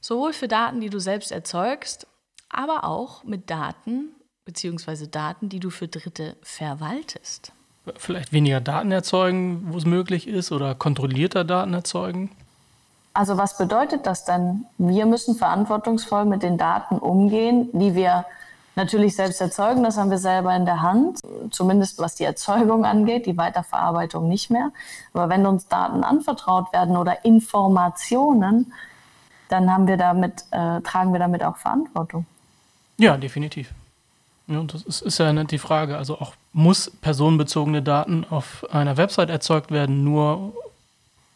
Sowohl 0.00 0.32
für 0.32 0.48
Daten, 0.48 0.80
die 0.80 0.88
du 0.88 1.00
selbst 1.00 1.32
erzeugst, 1.32 2.06
aber 2.48 2.84
auch 2.84 3.24
mit 3.24 3.50
Daten 3.50 4.12
bzw. 4.44 5.06
Daten, 5.06 5.48
die 5.48 5.60
du 5.60 5.70
für 5.70 5.88
Dritte 5.88 6.36
verwaltest. 6.42 7.52
Vielleicht 7.96 8.32
weniger 8.32 8.60
Daten 8.60 8.92
erzeugen, 8.92 9.68
wo 9.68 9.78
es 9.78 9.86
möglich 9.86 10.26
ist, 10.26 10.52
oder 10.52 10.74
kontrollierter 10.74 11.44
Daten 11.44 11.74
erzeugen. 11.74 12.30
Also 13.14 13.36
was 13.36 13.56
bedeutet 13.56 14.06
das 14.06 14.24
denn? 14.24 14.66
Wir 14.76 15.06
müssen 15.06 15.34
verantwortungsvoll 15.34 16.24
mit 16.24 16.42
den 16.42 16.58
Daten 16.58 16.98
umgehen, 16.98 17.68
die 17.72 17.94
wir 17.94 18.26
natürlich 18.76 19.16
selbst 19.16 19.40
erzeugen. 19.40 19.82
Das 19.82 19.98
haben 19.98 20.10
wir 20.10 20.18
selber 20.18 20.54
in 20.54 20.64
der 20.64 20.82
Hand, 20.82 21.18
zumindest 21.50 21.98
was 21.98 22.14
die 22.14 22.24
Erzeugung 22.24 22.84
angeht, 22.84 23.26
die 23.26 23.36
Weiterverarbeitung 23.36 24.28
nicht 24.28 24.50
mehr. 24.50 24.70
Aber 25.12 25.28
wenn 25.28 25.46
uns 25.46 25.66
Daten 25.66 26.04
anvertraut 26.04 26.72
werden 26.72 26.96
oder 26.96 27.24
Informationen, 27.24 28.72
dann 29.48 29.72
haben 29.72 29.88
wir 29.88 29.96
damit, 29.96 30.44
äh, 30.52 30.80
tragen 30.82 31.12
wir 31.12 31.18
damit 31.18 31.42
auch 31.42 31.56
Verantwortung. 31.56 32.24
Ja, 32.98 33.16
definitiv. 33.16 33.72
Ja, 34.48 34.58
und 34.58 34.74
das 34.74 34.82
ist, 34.82 35.02
ist 35.02 35.18
ja 35.18 35.32
nicht 35.32 35.50
die 35.50 35.58
Frage. 35.58 35.96
Also 35.96 36.18
auch 36.18 36.34
muss 36.52 36.90
personenbezogene 37.00 37.82
Daten 37.82 38.24
auf 38.28 38.68
einer 38.70 38.96
Website 38.96 39.30
erzeugt 39.30 39.70
werden, 39.70 40.04
nur 40.04 40.54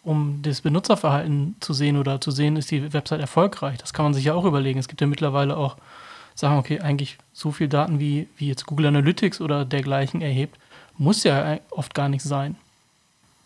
um 0.03 0.41
das 0.43 0.63
Benutzerverhalten 0.63 1.57
zu 1.61 1.73
sehen 1.75 1.97
oder 1.97 2.21
zu 2.21 2.31
sehen, 2.33 2.57
ist 2.57 2.71
die 2.71 2.93
Website 2.93 3.21
erfolgreich. 3.21 3.79
Das 3.79 3.93
kann 3.93 4.05
man 4.05 4.15
sich 4.15 4.25
ja 4.25 4.35
auch 4.35 4.45
überlegen. 4.45 4.81
Es 4.81 4.89
gibt 4.89 5.01
ja 5.01 5.07
mittlerweile 5.07 5.57
auch 5.57 5.77
Sachen, 6.35 6.59
okay, 6.59 6.81
eigentlich 6.81 7.19
so 7.33 7.53
viel 7.53 7.69
Daten 7.69 8.01
wie, 8.01 8.29
wie 8.37 8.49
jetzt 8.49 8.67
Google 8.67 8.87
Analytics 8.87 9.41
oder 9.41 9.65
dergleichen 9.65 10.23
erhebt, 10.23 10.59
muss 10.99 11.23
ja 11.23 11.59
oft 11.71 11.95
gar 11.95 12.09
nicht 12.09 12.23
sein. 12.23 12.57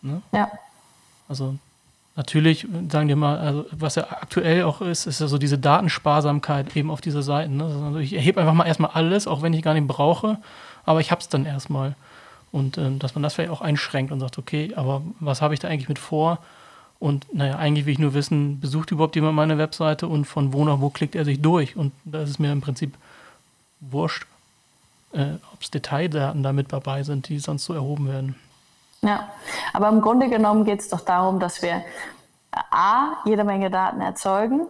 Ne? 0.00 0.22
Ja. 0.32 0.50
Also 1.28 1.56
natürlich, 2.16 2.66
sagen 2.90 3.08
wir 3.08 3.16
mal, 3.16 3.38
also 3.38 3.66
was 3.70 3.94
ja 3.94 4.04
aktuell 4.10 4.64
auch 4.64 4.80
ist, 4.80 5.06
ist 5.06 5.20
ja 5.20 5.28
so 5.28 5.38
diese 5.38 5.58
Datensparsamkeit 5.58 6.74
eben 6.76 6.90
auf 6.90 7.00
dieser 7.00 7.22
Seite. 7.22 7.52
Ne? 7.52 7.64
Also 7.64 7.98
ich 7.98 8.14
erhebe 8.14 8.40
einfach 8.40 8.54
mal 8.54 8.66
erstmal 8.66 8.92
alles, 8.92 9.26
auch 9.26 9.42
wenn 9.42 9.52
ich 9.52 9.62
gar 9.62 9.74
nicht 9.74 9.86
brauche, 9.86 10.38
aber 10.84 11.00
ich 11.00 11.10
habe 11.10 11.20
es 11.20 11.28
dann 11.28 11.44
erstmal. 11.44 11.94
Und 12.52 12.78
ähm, 12.78 12.98
dass 12.98 13.14
man 13.14 13.22
das 13.22 13.34
vielleicht 13.34 13.50
auch 13.50 13.60
einschränkt 13.60 14.12
und 14.12 14.20
sagt, 14.20 14.38
okay, 14.38 14.72
aber 14.76 15.02
was 15.20 15.42
habe 15.42 15.52
ich 15.52 15.60
da 15.60 15.68
eigentlich 15.68 15.88
mit 15.88 15.98
vor? 15.98 16.38
Und 16.98 17.26
naja, 17.34 17.56
eigentlich 17.56 17.84
will 17.84 17.92
ich 17.92 17.98
nur 17.98 18.14
wissen, 18.14 18.60
besucht 18.60 18.90
überhaupt 18.90 19.14
jemand 19.16 19.36
meine 19.36 19.58
Webseite 19.58 20.08
und 20.08 20.24
von 20.24 20.54
wo 20.54 20.64
nach 20.64 20.80
wo 20.80 20.88
klickt 20.88 21.14
er 21.14 21.26
sich 21.26 21.42
durch? 21.42 21.76
Und 21.76 21.92
da 22.04 22.22
ist 22.22 22.30
es 22.30 22.38
mir 22.38 22.50
im 22.50 22.62
Prinzip 22.62 22.94
wurscht, 23.80 24.26
äh, 25.12 25.34
ob 25.52 25.60
es 25.60 25.70
Detaildaten 25.70 26.42
damit 26.42 26.72
dabei 26.72 27.02
sind, 27.02 27.28
die 27.28 27.38
sonst 27.38 27.64
so 27.64 27.74
erhoben 27.74 28.08
werden. 28.08 28.36
Ja, 29.02 29.28
aber 29.72 29.88
im 29.88 30.00
Grunde 30.00 30.28
genommen 30.28 30.64
geht 30.64 30.80
es 30.80 30.88
doch 30.88 31.00
darum, 31.00 31.38
dass 31.38 31.62
wir 31.62 31.82
A, 32.70 33.16
jede 33.24 33.44
Menge 33.44 33.70
Daten 33.70 34.00
erzeugen, 34.00 34.66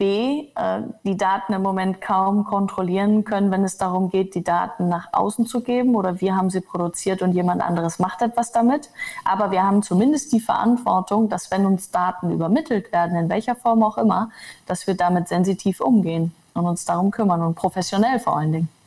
B, 0.00 0.48
äh, 0.54 0.80
die 1.04 1.18
Daten 1.18 1.52
im 1.52 1.60
Moment 1.60 2.00
kaum 2.00 2.44
kontrollieren 2.44 3.24
können, 3.24 3.50
wenn 3.50 3.64
es 3.64 3.76
darum 3.76 4.08
geht, 4.08 4.34
die 4.34 4.42
Daten 4.42 4.88
nach 4.88 5.08
außen 5.12 5.44
zu 5.44 5.60
geben 5.60 5.94
oder 5.94 6.22
wir 6.22 6.34
haben 6.34 6.48
sie 6.48 6.62
produziert 6.62 7.20
und 7.20 7.32
jemand 7.32 7.60
anderes 7.60 7.98
macht 7.98 8.22
etwas 8.22 8.50
damit. 8.50 8.88
Aber 9.26 9.50
wir 9.50 9.62
haben 9.62 9.82
zumindest 9.82 10.32
die 10.32 10.40
Verantwortung, 10.40 11.28
dass 11.28 11.50
wenn 11.50 11.66
uns 11.66 11.90
Daten 11.90 12.30
übermittelt 12.30 12.92
werden, 12.92 13.14
in 13.14 13.28
welcher 13.28 13.54
Form 13.54 13.82
auch 13.82 13.98
immer, 13.98 14.30
dass 14.64 14.86
wir 14.86 14.94
damit 14.96 15.28
sensitiv 15.28 15.82
umgehen 15.82 16.34
und 16.54 16.64
uns 16.64 16.86
darum 16.86 17.10
kümmern 17.10 17.42
und 17.42 17.54
professionell 17.54 18.18
vor 18.20 18.38
allen 18.38 18.52
Dingen. 18.52 18.79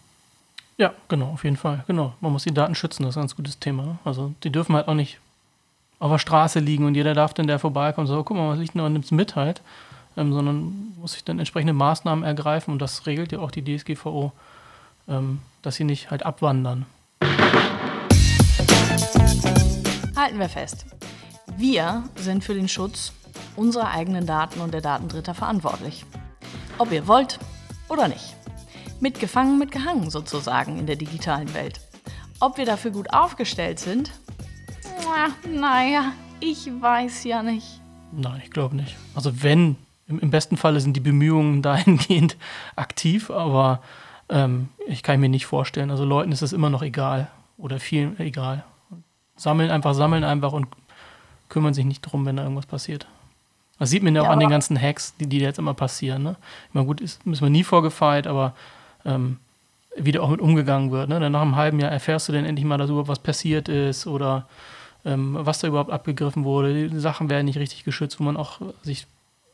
Ja, 0.77 0.93
genau, 1.07 1.27
auf 1.27 1.43
jeden 1.43 1.57
Fall. 1.57 1.83
Genau. 1.87 2.13
Man 2.19 2.31
muss 2.31 2.43
die 2.43 2.53
Daten 2.53 2.75
schützen, 2.75 3.03
das 3.03 3.11
ist 3.11 3.17
ein 3.17 3.21
ganz 3.21 3.35
gutes 3.35 3.59
Thema. 3.59 3.83
Ne? 3.83 3.97
Also 4.03 4.33
die 4.43 4.51
dürfen 4.51 4.75
halt 4.75 4.87
auch 4.87 4.95
nicht 4.95 5.19
auf 5.99 6.11
der 6.11 6.17
Straße 6.17 6.59
liegen 6.59 6.85
und 6.85 6.95
jeder 6.95 7.13
darf 7.13 7.33
dann, 7.33 7.47
der 7.47 7.59
vorbeikommt, 7.59 8.07
so, 8.07 8.23
guck 8.23 8.35
mal, 8.35 8.49
was 8.49 8.59
liegt 8.59 8.73
denn 8.73 8.79
da 8.79 8.87
und 8.87 8.93
nimmt 8.93 9.05
es 9.05 9.11
mit 9.11 9.35
halt. 9.35 9.61
Ähm, 10.15 10.33
sondern 10.33 10.93
muss 10.99 11.13
sich 11.13 11.23
dann 11.23 11.39
entsprechende 11.39 11.73
Maßnahmen 11.73 12.23
ergreifen 12.23 12.71
und 12.71 12.81
das 12.81 13.07
regelt 13.07 13.31
ja 13.31 13.39
auch 13.39 13.49
die 13.49 13.63
DSGVO, 13.63 14.31
ähm, 15.07 15.39
dass 15.63 15.75
sie 15.75 15.85
nicht 15.85 16.11
halt 16.11 16.23
abwandern. 16.23 16.85
Halten 20.15 20.39
wir 20.39 20.49
fest. 20.49 20.85
Wir 21.57 22.03
sind 22.15 22.43
für 22.43 22.53
den 22.53 22.67
Schutz 22.67 23.13
unserer 23.55 23.89
eigenen 23.89 24.25
Daten 24.25 24.59
und 24.61 24.73
der 24.73 24.81
Daten 24.81 25.07
Dritter 25.07 25.33
verantwortlich. 25.33 26.05
Ob 26.77 26.91
ihr 26.91 27.07
wollt 27.07 27.39
oder 27.89 28.07
nicht. 28.07 28.35
Mitgefangen, 29.03 29.59
mitgehangen 29.59 30.09
sozusagen 30.09 30.79
in 30.79 30.87
der 30.87 30.95
digitalen 30.95 31.53
Welt. 31.53 31.81
Ob 32.39 32.57
wir 32.57 32.65
dafür 32.65 32.91
gut 32.91 33.13
aufgestellt 33.13 33.77
sind? 33.77 34.11
Naja, 35.53 36.13
ich 36.39 36.71
weiß 36.79 37.25
ja 37.25 37.43
nicht. 37.43 37.81
Nein, 38.13 38.39
ich 38.41 38.49
glaube 38.49 38.77
nicht. 38.77 38.95
Also 39.13 39.43
wenn, 39.43 39.75
im, 40.07 40.31
besten 40.31 40.55
Falle 40.55 40.79
sind 40.79 40.95
die 40.95 41.01
Bemühungen 41.01 41.61
dahingehend 41.61 42.37
aktiv, 42.77 43.29
aber 43.29 43.81
ähm, 44.29 44.69
ich 44.87 45.03
kann 45.03 45.19
mir 45.19 45.27
nicht 45.27 45.47
vorstellen. 45.47 45.91
Also 45.91 46.05
Leuten 46.05 46.31
ist 46.31 46.41
es 46.41 46.53
immer 46.53 46.69
noch 46.69 46.81
egal 46.81 47.27
oder 47.57 47.81
vielen 47.81 48.17
egal. 48.21 48.63
Sammeln 49.35 49.69
einfach, 49.69 49.95
sammeln 49.95 50.23
einfach 50.23 50.53
und 50.53 50.67
kümmern 51.49 51.73
sich 51.73 51.83
nicht 51.83 52.03
drum, 52.03 52.25
wenn 52.25 52.37
da 52.37 52.43
irgendwas 52.43 52.67
passiert. 52.67 53.05
Das 53.79 53.89
sieht 53.89 54.01
man 54.01 54.15
ja 54.15 54.21
auch 54.21 54.27
ja, 54.27 54.31
an 54.31 54.39
den 54.39 54.49
ganzen 54.49 54.81
Hacks, 54.81 55.13
die, 55.17 55.27
die 55.27 55.39
jetzt 55.39 55.59
immer 55.59 55.73
passieren. 55.73 56.23
Ne? 56.23 56.37
Ich 56.69 56.73
meine, 56.73 56.87
gut, 56.87 57.01
ist, 57.01 57.25
müssen 57.25 57.43
wir 57.43 57.49
nie 57.49 57.65
vorgefeilt, 57.65 58.27
aber 58.27 58.53
ähm, 59.05 59.37
wie 59.95 60.11
da 60.11 60.21
auch 60.21 60.29
mit 60.29 60.41
umgegangen 60.41 60.91
wird. 60.91 61.09
Ne? 61.09 61.29
Nach 61.29 61.41
einem 61.41 61.55
halben 61.55 61.79
Jahr 61.79 61.91
erfährst 61.91 62.27
du 62.27 62.33
dann 62.33 62.45
endlich 62.45 62.65
mal 62.65 62.77
darüber, 62.77 63.07
was 63.07 63.19
passiert 63.19 63.69
ist 63.69 64.07
oder 64.07 64.47
ähm, 65.05 65.37
was 65.39 65.59
da 65.59 65.67
überhaupt 65.67 65.91
abgegriffen 65.91 66.43
wurde. 66.43 66.89
Die 66.89 66.99
Sachen 66.99 67.29
werden 67.29 67.45
nicht 67.45 67.59
richtig 67.59 67.83
geschützt, 67.83 68.19
wo 68.19 68.23
man 68.23 68.37
auch 68.37 68.59
sich 68.81 69.05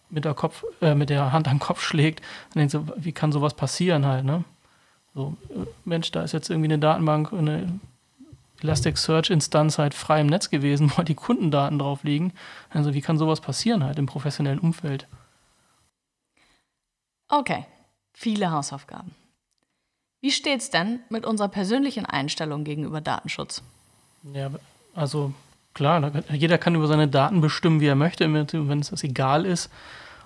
mit 0.09 0.25
der, 0.25 0.33
Kopf, 0.33 0.63
äh, 0.81 0.95
mit 0.95 1.09
der 1.09 1.31
Hand 1.31 1.47
am 1.47 1.59
Kopf 1.59 1.81
schlägt 1.81 2.21
und 2.49 2.55
denkt 2.55 2.71
so, 2.71 2.85
wie 2.97 3.11
kann 3.11 3.31
sowas 3.31 3.53
passieren 3.53 4.05
halt, 4.05 4.25
ne? 4.25 4.43
So, 5.13 5.35
äh, 5.49 5.65
Mensch, 5.85 6.11
da 6.11 6.23
ist 6.23 6.33
jetzt 6.33 6.49
irgendwie 6.49 6.67
eine 6.67 6.79
Datenbank, 6.79 7.33
eine 7.33 7.79
Elasticsearch-Instanz 8.61 9.77
halt 9.77 9.93
frei 9.93 10.21
im 10.21 10.27
Netz 10.27 10.49
gewesen, 10.49 10.91
wo 10.97 11.01
die 11.03 11.15
Kundendaten 11.15 11.79
drauf 11.79 12.03
liegen. 12.03 12.33
Also 12.69 12.93
wie 12.93 13.01
kann 13.01 13.17
sowas 13.17 13.41
passieren 13.41 13.83
halt 13.83 13.99
im 13.99 14.05
professionellen 14.05 14.59
Umfeld? 14.59 15.07
Okay, 17.27 17.65
viele 18.13 18.51
Hausaufgaben. 18.51 19.11
Wie 20.21 20.31
steht's 20.31 20.69
denn 20.69 20.99
mit 21.09 21.25
unserer 21.25 21.47
persönlichen 21.47 22.05
Einstellung 22.05 22.63
gegenüber 22.63 23.01
Datenschutz? 23.01 23.63
Ja, 24.33 24.51
also 24.93 25.33
klar, 25.73 26.11
jeder 26.33 26.57
kann 26.57 26.75
über 26.75 26.87
seine 26.87 27.07
Daten 27.07 27.39
bestimmen, 27.39 27.79
wie 27.79 27.87
er 27.87 27.95
möchte, 27.95 28.31
wenn 28.31 28.79
es 28.79 28.89
das 28.89 29.03
egal 29.03 29.45
ist. 29.45 29.69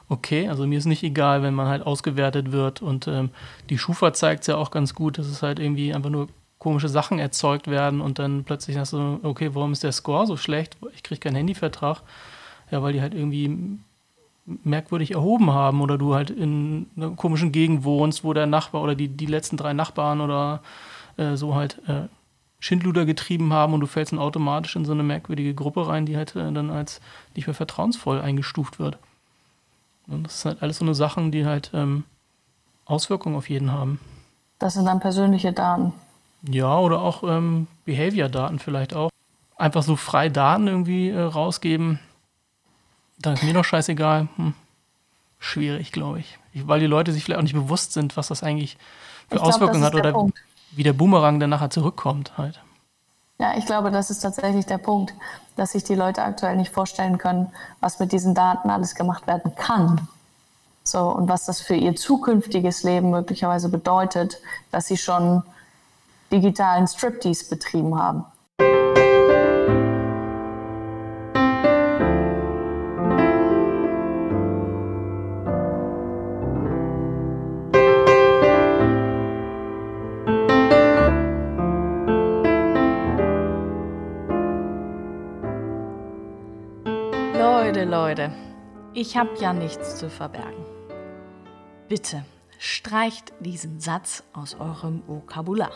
Okay, 0.09 0.49
also 0.49 0.67
mir 0.67 0.77
ist 0.77 0.85
nicht 0.85 1.03
egal, 1.03 1.43
wenn 1.43 1.53
man 1.53 1.67
halt 1.67 1.85
ausgewertet 1.85 2.51
wird 2.51 2.81
und 2.81 3.07
ähm, 3.07 3.29
die 3.69 3.77
Schufa 3.77 4.13
zeigt 4.13 4.41
es 4.41 4.47
ja 4.47 4.57
auch 4.57 4.69
ganz 4.69 4.93
gut, 4.93 5.17
dass 5.17 5.27
es 5.27 5.41
halt 5.41 5.59
irgendwie 5.59 5.93
einfach 5.93 6.09
nur 6.09 6.27
komische 6.59 6.89
Sachen 6.89 7.19
erzeugt 7.19 7.67
werden 7.67 8.01
und 8.01 8.19
dann 8.19 8.43
plötzlich 8.43 8.77
hast 8.77 8.93
du, 8.93 9.19
okay, 9.23 9.51
warum 9.53 9.73
ist 9.73 9.83
der 9.83 9.91
Score 9.91 10.25
so 10.27 10.37
schlecht? 10.37 10.77
Ich 10.95 11.03
kriege 11.03 11.19
keinen 11.19 11.35
Handyvertrag. 11.35 12.01
Ja, 12.71 12.81
weil 12.81 12.93
die 12.93 13.01
halt 13.01 13.13
irgendwie 13.13 13.77
merkwürdig 14.45 15.11
erhoben 15.11 15.51
haben 15.51 15.81
oder 15.81 15.97
du 15.97 16.15
halt 16.15 16.29
in 16.29 16.87
einer 16.97 17.11
komischen 17.11 17.51
Gegend 17.51 17.83
wohnst, 17.83 18.23
wo 18.23 18.33
der 18.33 18.45
Nachbar 18.45 18.81
oder 18.81 18.95
die, 18.95 19.07
die 19.07 19.25
letzten 19.25 19.57
drei 19.57 19.73
Nachbarn 19.73 20.21
oder 20.21 20.61
äh, 21.17 21.35
so 21.35 21.55
halt 21.55 21.79
äh, 21.87 22.07
Schindluder 22.59 23.05
getrieben 23.05 23.53
haben 23.53 23.73
und 23.73 23.79
du 23.79 23.87
fällst 23.87 24.11
dann 24.11 24.19
automatisch 24.19 24.75
in 24.75 24.85
so 24.85 24.91
eine 24.91 25.03
merkwürdige 25.03 25.53
Gruppe 25.53 25.87
rein, 25.87 26.05
die 26.05 26.17
halt 26.17 26.35
äh, 26.35 26.51
dann 26.51 26.69
als 26.69 27.01
nicht 27.35 27.47
mehr 27.47 27.53
vertrauensvoll 27.53 28.21
eingestuft 28.21 28.79
wird. 28.79 28.97
Und 30.07 30.23
das 30.23 30.41
sind 30.41 30.51
halt 30.51 30.63
alles 30.63 30.77
so 30.77 30.85
eine 30.85 30.95
Sachen, 30.95 31.31
die 31.31 31.45
halt 31.45 31.71
ähm, 31.73 32.03
Auswirkungen 32.85 33.35
auf 33.35 33.49
jeden 33.49 33.71
haben. 33.71 33.99
Das 34.59 34.73
sind 34.73 34.85
dann 34.85 34.99
persönliche 34.99 35.53
Daten. 35.53 35.93
Ja, 36.49 36.77
oder 36.77 37.01
auch 37.01 37.23
ähm, 37.23 37.67
Behavior-Daten 37.85 38.59
vielleicht 38.59 38.93
auch. 38.93 39.09
Einfach 39.55 39.83
so 39.83 39.95
frei 39.95 40.29
Daten 40.29 40.67
irgendwie 40.67 41.09
äh, 41.09 41.21
rausgeben, 41.21 41.99
dann 43.25 43.33
ist 43.33 43.43
mir 43.43 43.53
doch 43.53 43.65
scheißegal. 43.65 44.27
Hm. 44.35 44.53
Schwierig, 45.39 45.91
glaube 45.91 46.19
ich. 46.19 46.39
Weil 46.53 46.79
die 46.79 46.87
Leute 46.87 47.11
sich 47.11 47.23
vielleicht 47.23 47.39
auch 47.39 47.43
nicht 47.43 47.53
bewusst 47.53 47.93
sind, 47.93 48.15
was 48.15 48.27
das 48.27 48.43
eigentlich 48.43 48.77
für 49.29 49.35
ich 49.37 49.41
Auswirkungen 49.41 49.81
glaub, 49.81 49.93
hat 49.93 49.99
oder 49.99 50.11
Punkt. 50.13 50.37
wie 50.71 50.83
der 50.83 50.93
Boomerang 50.93 51.39
dann 51.39 51.49
nachher 51.49 51.69
zurückkommt 51.69 52.37
halt. 52.37 52.61
Ja, 53.39 53.57
ich 53.57 53.65
glaube, 53.65 53.91
das 53.91 54.09
ist 54.09 54.19
tatsächlich 54.19 54.65
der 54.65 54.77
Punkt, 54.77 55.13
dass 55.55 55.71
sich 55.71 55.83
die 55.83 55.95
Leute 55.95 56.23
aktuell 56.23 56.55
nicht 56.55 56.71
vorstellen 56.71 57.17
können, 57.17 57.51
was 57.81 57.99
mit 57.99 58.11
diesen 58.11 58.35
Daten 58.35 58.69
alles 58.69 58.95
gemacht 58.95 59.27
werden 59.27 59.55
kann. 59.55 60.07
So, 60.83 61.09
und 61.09 61.29
was 61.29 61.45
das 61.45 61.61
für 61.61 61.75
ihr 61.75 61.95
zukünftiges 61.95 62.83
Leben 62.83 63.09
möglicherweise 63.09 63.69
bedeutet, 63.69 64.37
dass 64.71 64.87
sie 64.87 64.97
schon 64.97 65.43
digitalen 66.31 66.87
Striptease 66.87 67.49
betrieben 67.49 67.97
haben. 67.97 68.25
Leute, 88.13 88.31
ich 88.93 89.17
habe 89.17 89.31
ja 89.39 89.53
nichts 89.53 89.97
zu 89.97 90.07
verbergen. 90.07 90.63
Bitte 91.89 92.23
streicht 92.59 93.33
diesen 93.39 93.79
Satz 93.79 94.23
aus 94.33 94.53
eurem 94.59 95.01
Vokabular. 95.07 95.71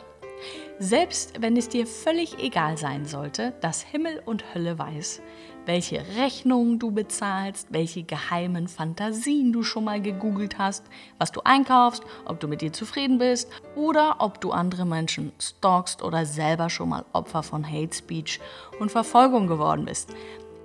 Selbst 0.77 1.41
wenn 1.41 1.57
es 1.57 1.67
dir 1.67 1.87
völlig 1.87 2.37
egal 2.37 2.77
sein 2.77 3.05
sollte, 3.05 3.55
dass 3.61 3.81
Himmel 3.81 4.21
und 4.23 4.53
Hölle 4.53 4.77
weiß, 4.77 5.23
welche 5.65 6.03
Rechnungen 6.15 6.77
du 6.77 6.91
bezahlst, 6.91 7.69
welche 7.71 8.03
geheimen 8.03 8.67
Fantasien 8.67 9.51
du 9.51 9.63
schon 9.63 9.85
mal 9.85 9.99
gegoogelt 9.99 10.59
hast, 10.59 10.85
was 11.17 11.31
du 11.31 11.41
einkaufst, 11.43 12.03
ob 12.25 12.39
du 12.39 12.47
mit 12.47 12.61
dir 12.61 12.71
zufrieden 12.71 13.17
bist 13.17 13.49
oder 13.75 14.17
ob 14.19 14.41
du 14.41 14.51
andere 14.51 14.85
Menschen 14.85 15.31
stalkst 15.39 16.03
oder 16.03 16.27
selber 16.27 16.69
schon 16.69 16.89
mal 16.89 17.05
Opfer 17.13 17.41
von 17.41 17.67
Hate 17.67 17.95
Speech 17.95 18.39
und 18.79 18.91
Verfolgung 18.91 19.47
geworden 19.47 19.85
bist. 19.85 20.13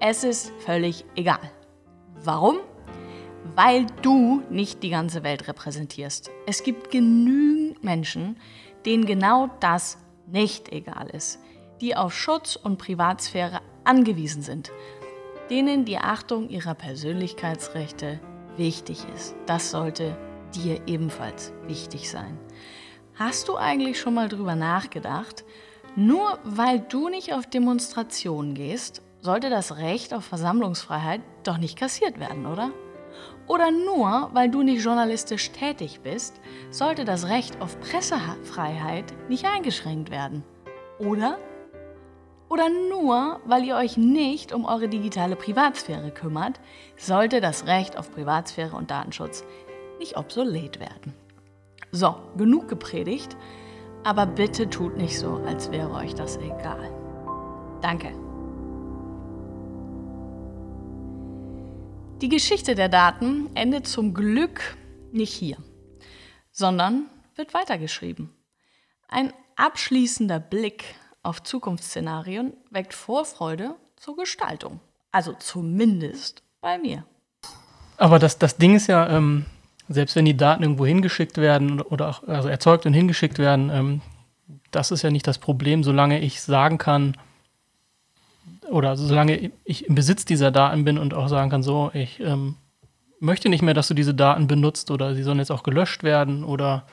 Es 0.04 0.24
ist 0.24 0.50
völlig 0.66 1.04
egal. 1.14 1.38
Warum? 2.24 2.58
Weil 3.56 3.86
du 4.02 4.42
nicht 4.48 4.82
die 4.82 4.90
ganze 4.90 5.24
Welt 5.24 5.48
repräsentierst. 5.48 6.30
Es 6.46 6.62
gibt 6.62 6.90
genügend 6.92 7.82
Menschen, 7.82 8.36
denen 8.86 9.06
genau 9.06 9.50
das 9.58 9.98
nicht 10.26 10.72
egal 10.72 11.10
ist, 11.10 11.40
die 11.80 11.96
auf 11.96 12.14
Schutz 12.14 12.54
und 12.54 12.78
Privatsphäre 12.78 13.60
angewiesen 13.82 14.42
sind, 14.42 14.70
denen 15.50 15.84
die 15.84 15.98
Achtung 15.98 16.48
ihrer 16.48 16.74
Persönlichkeitsrechte 16.74 18.20
wichtig 18.56 19.04
ist. 19.14 19.34
Das 19.46 19.72
sollte 19.72 20.16
dir 20.54 20.80
ebenfalls 20.86 21.52
wichtig 21.66 22.08
sein. 22.08 22.38
Hast 23.14 23.48
du 23.48 23.56
eigentlich 23.56 23.98
schon 23.98 24.14
mal 24.14 24.28
drüber 24.28 24.54
nachgedacht, 24.54 25.44
nur 25.96 26.38
weil 26.44 26.80
du 26.80 27.08
nicht 27.08 27.34
auf 27.34 27.46
Demonstrationen 27.46 28.54
gehst, 28.54 29.02
sollte 29.22 29.50
das 29.50 29.78
Recht 29.78 30.12
auf 30.12 30.24
Versammlungsfreiheit 30.24 31.22
doch 31.44 31.56
nicht 31.56 31.78
kassiert 31.78 32.20
werden, 32.20 32.44
oder? 32.44 32.72
Oder 33.46 33.70
nur 33.70 34.30
weil 34.32 34.50
du 34.50 34.62
nicht 34.62 34.84
journalistisch 34.84 35.52
tätig 35.52 36.00
bist, 36.02 36.40
sollte 36.70 37.04
das 37.04 37.28
Recht 37.28 37.60
auf 37.60 37.80
Pressefreiheit 37.80 39.04
nicht 39.28 39.46
eingeschränkt 39.46 40.10
werden. 40.10 40.44
Oder? 40.98 41.38
Oder 42.48 42.68
nur 42.68 43.40
weil 43.46 43.64
ihr 43.64 43.76
euch 43.76 43.96
nicht 43.96 44.52
um 44.52 44.64
eure 44.64 44.88
digitale 44.88 45.36
Privatsphäre 45.36 46.10
kümmert, 46.10 46.60
sollte 46.96 47.40
das 47.40 47.66
Recht 47.66 47.96
auf 47.96 48.12
Privatsphäre 48.12 48.76
und 48.76 48.90
Datenschutz 48.90 49.44
nicht 49.98 50.16
obsolet 50.16 50.80
werden. 50.80 51.14
So, 51.92 52.16
genug 52.36 52.68
gepredigt, 52.68 53.36
aber 54.02 54.26
bitte 54.26 54.68
tut 54.68 54.96
nicht 54.96 55.18
so, 55.18 55.40
als 55.46 55.70
wäre 55.70 55.92
euch 55.92 56.14
das 56.14 56.38
egal. 56.38 56.90
Danke. 57.80 58.12
Die 62.22 62.28
Geschichte 62.28 62.76
der 62.76 62.88
Daten 62.88 63.50
endet 63.56 63.88
zum 63.88 64.14
Glück 64.14 64.76
nicht 65.10 65.32
hier, 65.32 65.56
sondern 66.52 67.06
wird 67.34 67.52
weitergeschrieben. 67.52 68.30
Ein 69.08 69.32
abschließender 69.56 70.38
Blick 70.38 70.84
auf 71.24 71.42
Zukunftsszenarien 71.42 72.52
weckt 72.70 72.94
Vorfreude 72.94 73.74
zur 73.96 74.14
Gestaltung. 74.14 74.78
Also 75.10 75.32
zumindest 75.32 76.44
bei 76.60 76.78
mir. 76.78 77.04
Aber 77.96 78.20
das, 78.20 78.38
das 78.38 78.56
Ding 78.56 78.76
ist 78.76 78.86
ja, 78.86 79.08
ähm, 79.08 79.46
selbst 79.88 80.14
wenn 80.14 80.24
die 80.24 80.36
Daten 80.36 80.62
irgendwo 80.62 80.86
hingeschickt 80.86 81.38
werden 81.38 81.80
oder 81.80 82.08
auch 82.08 82.22
also 82.28 82.48
erzeugt 82.48 82.86
und 82.86 82.92
hingeschickt 82.92 83.40
werden, 83.40 83.68
ähm, 83.68 84.00
das 84.70 84.92
ist 84.92 85.02
ja 85.02 85.10
nicht 85.10 85.26
das 85.26 85.38
Problem, 85.38 85.82
solange 85.82 86.20
ich 86.20 86.40
sagen 86.40 86.78
kann, 86.78 87.16
oder 88.72 88.96
solange 88.96 89.52
ich 89.64 89.86
im 89.86 89.94
Besitz 89.94 90.24
dieser 90.24 90.50
Daten 90.50 90.84
bin 90.84 90.98
und 90.98 91.14
auch 91.14 91.28
sagen 91.28 91.50
kann, 91.50 91.62
so, 91.62 91.90
ich 91.94 92.20
ähm, 92.20 92.56
möchte 93.20 93.48
nicht 93.48 93.62
mehr, 93.62 93.74
dass 93.74 93.88
du 93.88 93.94
diese 93.94 94.14
Daten 94.14 94.46
benutzt 94.46 94.90
oder 94.90 95.14
sie 95.14 95.22
sollen 95.22 95.38
jetzt 95.38 95.52
auch 95.52 95.62
gelöscht 95.62 96.02
werden 96.02 96.42
oder 96.42 96.84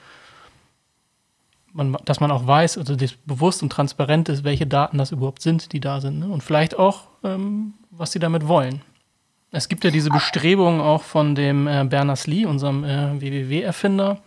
man, 1.74 1.98
dass 2.06 2.20
man 2.20 2.32
auch 2.32 2.46
weiß, 2.46 2.78
also 2.78 2.96
das 2.96 3.14
bewusst 3.14 3.64
und 3.64 3.72
transparent 3.72 4.30
ist, 4.30 4.44
welche 4.44 4.68
Daten 4.68 4.98
das 4.98 5.12
überhaupt 5.12 5.42
sind, 5.42 5.74
die 5.74 5.80
da 5.80 6.02
sind 6.02 6.20
ne? 6.20 6.28
und 6.28 6.44
vielleicht 6.44 6.78
auch, 6.78 7.08
ähm, 7.24 7.74
was 7.92 8.12
sie 8.12 8.20
damit 8.20 8.48
wollen. 8.48 8.82
Es 9.52 9.68
gibt 9.68 9.84
ja 9.84 9.90
diese 9.90 10.12
Bestrebungen 10.12 10.80
auch 10.80 11.02
von 11.02 11.34
dem 11.34 11.68
äh, 11.68 11.84
Berners-Lee, 11.84 12.46
unserem 12.46 12.84
äh, 12.84 13.20
WWW-Erfinder, 13.20 14.20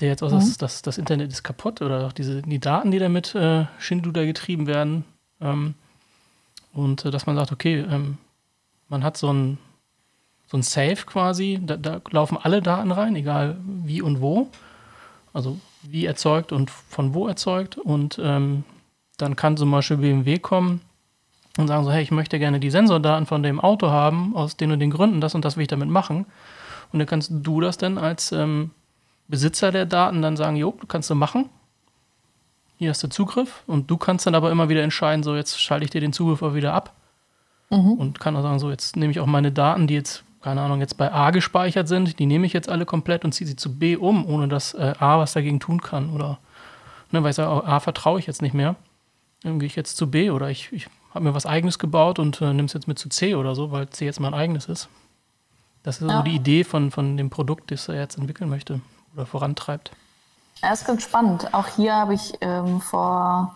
der 0.00 0.08
jetzt 0.08 0.22
auch 0.22 0.30
mhm. 0.30 0.36
das, 0.36 0.58
das, 0.58 0.82
das, 0.82 0.98
Internet 0.98 1.30
ist 1.30 1.44
kaputt 1.44 1.82
oder 1.82 2.06
auch 2.06 2.12
diese, 2.12 2.42
die 2.42 2.58
Daten, 2.58 2.90
die 2.90 2.98
damit 2.98 3.34
äh, 3.36 3.66
Schindluder 3.78 4.26
getrieben 4.26 4.66
werden, 4.66 5.04
ähm, 5.40 5.74
und 6.74 7.04
äh, 7.04 7.10
dass 7.10 7.26
man 7.26 7.36
sagt, 7.36 7.52
okay, 7.52 7.84
ähm, 7.88 8.18
man 8.88 9.02
hat 9.02 9.16
so 9.16 9.32
ein, 9.32 9.58
so 10.46 10.58
ein 10.58 10.62
Safe 10.62 11.06
quasi, 11.06 11.60
da, 11.62 11.76
da, 11.76 12.00
laufen 12.10 12.36
alle 12.40 12.60
Daten 12.60 12.90
rein, 12.90 13.16
egal 13.16 13.56
wie 13.64 14.02
und 14.02 14.20
wo. 14.20 14.48
Also 15.32 15.58
wie 15.82 16.04
erzeugt 16.04 16.52
und 16.52 16.70
von 16.70 17.14
wo 17.14 17.26
erzeugt. 17.26 17.78
Und 17.78 18.20
ähm, 18.22 18.64
dann 19.16 19.36
kann 19.36 19.56
zum 19.56 19.70
Beispiel 19.70 19.96
BMW 19.96 20.38
kommen 20.38 20.80
und 21.56 21.68
sagen 21.68 21.84
so, 21.84 21.92
hey, 21.92 22.02
ich 22.02 22.10
möchte 22.10 22.38
gerne 22.38 22.60
die 22.60 22.70
Sensordaten 22.70 23.26
von 23.26 23.42
dem 23.42 23.60
Auto 23.60 23.88
haben, 23.88 24.36
aus 24.36 24.56
den 24.56 24.72
und 24.72 24.80
den 24.80 24.90
Gründen, 24.90 25.20
das 25.20 25.34
und 25.34 25.44
das 25.44 25.56
will 25.56 25.62
ich 25.62 25.68
damit 25.68 25.88
machen. 25.88 26.26
Und 26.92 26.98
dann 26.98 27.08
kannst 27.08 27.30
du 27.32 27.60
das 27.60 27.78
dann 27.78 27.98
als 27.98 28.32
ähm, 28.32 28.70
Besitzer 29.28 29.72
der 29.72 29.86
Daten 29.86 30.22
dann 30.22 30.36
sagen, 30.36 30.56
jo, 30.56 30.72
kannst 30.88 31.10
du 31.10 31.14
machen 31.14 31.48
hier 32.76 32.90
hast 32.90 33.02
du 33.02 33.08
Zugriff 33.08 33.62
und 33.66 33.90
du 33.90 33.96
kannst 33.96 34.26
dann 34.26 34.34
aber 34.34 34.50
immer 34.50 34.68
wieder 34.68 34.82
entscheiden, 34.82 35.22
so 35.22 35.36
jetzt 35.36 35.60
schalte 35.60 35.84
ich 35.84 35.90
dir 35.90 36.00
den 36.00 36.12
Zugriff 36.12 36.42
auch 36.42 36.54
wieder 36.54 36.72
ab 36.74 36.94
mhm. 37.70 37.92
und 37.92 38.20
kann 38.20 38.36
auch 38.36 38.42
sagen, 38.42 38.58
so 38.58 38.70
jetzt 38.70 38.96
nehme 38.96 39.10
ich 39.10 39.20
auch 39.20 39.26
meine 39.26 39.52
Daten, 39.52 39.86
die 39.86 39.94
jetzt, 39.94 40.24
keine 40.42 40.60
Ahnung, 40.60 40.80
jetzt 40.80 40.96
bei 40.96 41.12
A 41.12 41.30
gespeichert 41.30 41.88
sind, 41.88 42.18
die 42.18 42.26
nehme 42.26 42.46
ich 42.46 42.52
jetzt 42.52 42.68
alle 42.68 42.86
komplett 42.86 43.24
und 43.24 43.32
ziehe 43.32 43.46
sie 43.46 43.56
zu 43.56 43.78
B 43.78 43.96
um, 43.96 44.26
ohne 44.26 44.48
dass 44.48 44.74
äh, 44.74 44.94
A 44.98 45.18
was 45.18 45.32
dagegen 45.32 45.60
tun 45.60 45.80
kann 45.80 46.10
oder, 46.10 46.38
ne, 47.10 47.22
weil 47.22 47.30
ich 47.30 47.36
sage, 47.36 47.66
A 47.66 47.80
vertraue 47.80 48.18
ich 48.18 48.26
jetzt 48.26 48.42
nicht 48.42 48.54
mehr, 48.54 48.76
dann 49.42 49.58
gehe 49.58 49.66
ich 49.66 49.76
jetzt 49.76 49.96
zu 49.96 50.10
B 50.10 50.30
oder 50.30 50.50
ich, 50.50 50.72
ich 50.72 50.88
habe 51.12 51.24
mir 51.24 51.34
was 51.34 51.46
eigenes 51.46 51.78
gebaut 51.78 52.18
und 52.18 52.40
äh, 52.40 52.52
nehme 52.52 52.66
es 52.66 52.72
jetzt 52.72 52.88
mit 52.88 52.98
zu 52.98 53.08
C 53.08 53.36
oder 53.36 53.54
so, 53.54 53.70
weil 53.70 53.88
C 53.90 54.04
jetzt 54.04 54.20
mein 54.20 54.34
eigenes 54.34 54.66
ist. 54.66 54.88
Das 55.84 56.00
ist 56.00 56.10
ja. 56.10 56.16
so 56.16 56.22
die 56.24 56.34
Idee 56.34 56.64
von, 56.64 56.90
von 56.90 57.16
dem 57.16 57.30
Produkt, 57.30 57.70
das 57.70 57.88
er 57.88 57.96
jetzt 57.96 58.18
entwickeln 58.18 58.50
möchte 58.50 58.80
oder 59.14 59.26
vorantreibt. 59.26 59.92
Ja, 60.64 60.72
ist 60.72 60.86
ganz 60.86 61.02
spannend. 61.02 61.52
Auch 61.52 61.66
hier 61.66 61.94
habe 61.94 62.14
ich 62.14 62.38
ähm, 62.40 62.80
vor 62.80 63.54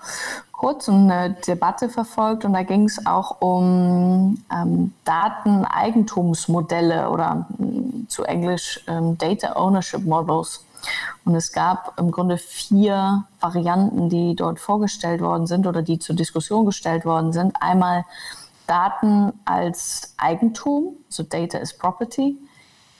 kurzem 0.52 1.10
eine 1.10 1.30
Debatte 1.30 1.88
verfolgt 1.88 2.44
und 2.44 2.52
da 2.52 2.64
ging 2.64 2.84
es 2.84 3.06
auch 3.06 3.40
um 3.40 4.44
ähm, 4.52 4.92
Dateneigentumsmodelle 5.06 7.08
oder 7.08 7.46
äh, 7.58 8.06
zu 8.08 8.24
Englisch 8.24 8.84
ähm, 8.88 9.16
Data 9.16 9.56
Ownership 9.56 10.04
Models. 10.04 10.66
Und 11.24 11.34
es 11.34 11.50
gab 11.50 11.98
im 11.98 12.10
Grunde 12.10 12.36
vier 12.36 13.24
Varianten, 13.40 14.10
die 14.10 14.36
dort 14.36 14.60
vorgestellt 14.60 15.22
worden 15.22 15.46
sind 15.46 15.66
oder 15.66 15.80
die 15.80 15.98
zur 15.98 16.14
Diskussion 16.14 16.66
gestellt 16.66 17.06
worden 17.06 17.32
sind. 17.32 17.56
Einmal 17.62 18.04
Daten 18.66 19.32
als 19.46 20.12
Eigentum, 20.18 20.92
so 21.08 21.22
Data 21.22 21.56
is 21.56 21.72
Property, 21.72 22.36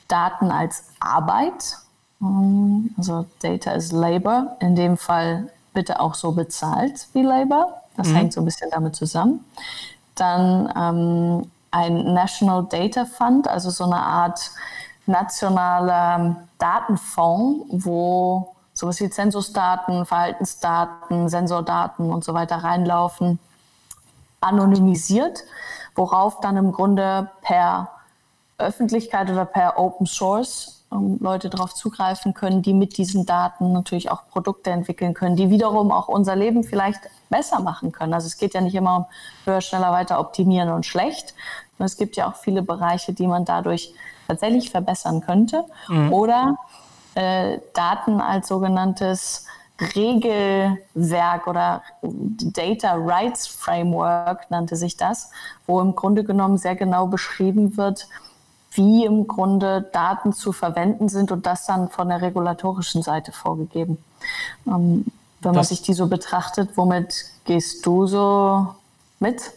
Daten 0.08 0.50
als 0.50 0.84
Arbeit, 0.98 1.52
ähm, 1.52 1.87
also 2.20 3.26
Data 3.40 3.72
is 3.72 3.92
Labor, 3.92 4.56
in 4.60 4.74
dem 4.74 4.96
Fall 4.96 5.50
bitte 5.72 6.00
auch 6.00 6.14
so 6.14 6.32
bezahlt 6.32 7.06
wie 7.12 7.22
Labor. 7.22 7.82
Das 7.96 8.08
mhm. 8.08 8.14
hängt 8.14 8.32
so 8.32 8.40
ein 8.40 8.44
bisschen 8.44 8.70
damit 8.70 8.96
zusammen. 8.96 9.44
Dann 10.14 10.72
ähm, 10.76 11.50
ein 11.70 12.14
National 12.14 12.64
Data 12.64 13.04
Fund, 13.04 13.46
also 13.46 13.70
so 13.70 13.84
eine 13.84 14.02
Art 14.02 14.50
nationaler 15.06 16.36
Datenfonds, 16.58 17.66
wo 17.70 18.54
sowas 18.74 19.00
wie 19.00 19.10
Zensusdaten, 19.10 20.06
Verhaltensdaten, 20.06 21.28
Sensordaten 21.28 22.10
und 22.10 22.24
so 22.24 22.34
weiter 22.34 22.56
reinlaufen, 22.56 23.38
anonymisiert, 24.40 25.44
worauf 25.94 26.40
dann 26.40 26.56
im 26.56 26.72
Grunde 26.72 27.30
per 27.42 27.90
Öffentlichkeit 28.58 29.30
oder 29.30 29.44
per 29.44 29.78
Open 29.78 30.06
Source 30.06 30.77
ähm, 30.92 31.18
Leute 31.20 31.50
darauf 31.50 31.74
zugreifen 31.74 32.34
können, 32.34 32.62
die 32.62 32.72
mit 32.72 32.96
diesen 32.96 33.26
Daten 33.26 33.72
natürlich 33.72 34.10
auch 34.10 34.26
Produkte 34.28 34.70
entwickeln 34.70 35.14
können, 35.14 35.36
die 35.36 35.50
wiederum 35.50 35.92
auch 35.92 36.08
unser 36.08 36.36
Leben 36.36 36.64
vielleicht 36.64 37.00
besser 37.28 37.60
machen 37.60 37.92
können. 37.92 38.14
Also 38.14 38.26
es 38.26 38.38
geht 38.38 38.54
ja 38.54 38.60
nicht 38.60 38.74
immer 38.74 38.96
um 38.96 39.06
höher, 39.44 39.60
schneller, 39.60 39.92
weiter 39.92 40.18
optimieren 40.20 40.70
und 40.70 40.86
schlecht. 40.86 41.34
Es 41.78 41.96
gibt 41.96 42.16
ja 42.16 42.28
auch 42.28 42.36
viele 42.36 42.62
Bereiche, 42.62 43.12
die 43.12 43.26
man 43.26 43.44
dadurch 43.44 43.92
tatsächlich 44.26 44.70
verbessern 44.70 45.20
könnte. 45.20 45.64
Mhm. 45.88 46.12
Oder 46.12 46.56
äh, 47.14 47.58
Daten 47.74 48.20
als 48.20 48.48
sogenanntes 48.48 49.46
Regelwerk 49.94 51.46
oder 51.46 51.82
Data 52.02 52.94
Rights 52.94 53.46
Framework 53.46 54.50
nannte 54.50 54.74
sich 54.76 54.96
das, 54.96 55.30
wo 55.66 55.80
im 55.80 55.94
Grunde 55.94 56.24
genommen 56.24 56.58
sehr 56.58 56.74
genau 56.74 57.06
beschrieben 57.06 57.76
wird, 57.76 58.08
wie 58.72 59.04
im 59.04 59.26
Grunde 59.26 59.88
Daten 59.92 60.32
zu 60.32 60.52
verwenden 60.52 61.08
sind 61.08 61.32
und 61.32 61.46
das 61.46 61.66
dann 61.66 61.88
von 61.88 62.08
der 62.08 62.22
regulatorischen 62.22 63.02
Seite 63.02 63.32
vorgegeben. 63.32 63.98
Ähm, 64.66 65.06
wenn 65.40 65.52
das 65.52 65.56
man 65.56 65.64
sich 65.64 65.82
die 65.82 65.94
so 65.94 66.06
betrachtet, 66.06 66.70
womit 66.76 67.26
gehst 67.44 67.84
du 67.86 68.06
so 68.06 68.74
mit? 69.20 69.52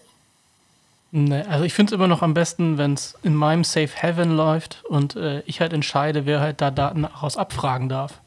Nee, 1.12 1.42
also 1.42 1.66
ich 1.66 1.74
finde 1.74 1.94
es 1.94 1.96
immer 1.96 2.08
noch 2.08 2.22
am 2.22 2.34
besten, 2.34 2.78
wenn 2.78 2.94
es 2.94 3.16
in 3.22 3.36
meinem 3.36 3.66
Safe 3.66 3.90
Haven 4.02 4.32
läuft 4.32 4.84
und 4.86 5.16
äh, 5.18 5.42
ich 5.42 5.60
halt 5.60 5.74
entscheide, 5.74 6.26
wer 6.26 6.40
halt 6.40 6.62
da 6.62 6.72
Daten 6.72 7.02
daraus 7.02 7.36
abfragen 7.36 7.90
darf. 7.90 8.22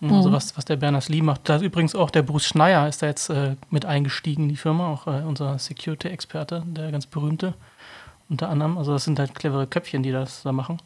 Mhm. 0.00 0.12
Also 0.12 0.32
was, 0.32 0.56
was 0.56 0.64
der 0.66 0.76
Berners-Lee 0.76 1.22
macht. 1.22 1.48
Da 1.48 1.56
ist 1.56 1.62
übrigens 1.62 1.94
auch 1.94 2.10
der 2.10 2.22
Bruce 2.22 2.44
Schneier 2.44 2.86
ist 2.86 3.02
da 3.02 3.06
jetzt 3.06 3.30
äh, 3.30 3.56
mit 3.70 3.86
eingestiegen 3.86 4.44
in 4.44 4.48
die 4.50 4.56
Firma, 4.56 4.88
auch 4.92 5.06
äh, 5.06 5.22
unser 5.26 5.58
Security-Experte, 5.58 6.62
der 6.66 6.92
ganz 6.92 7.06
berühmte 7.06 7.54
unter 8.28 8.48
anderem. 8.48 8.78
Also 8.78 8.92
das 8.92 9.04
sind 9.04 9.18
halt 9.18 9.34
clevere 9.34 9.66
Köpfchen, 9.66 10.02
die 10.02 10.12
das 10.12 10.42
da 10.42 10.52
machen. 10.52 10.78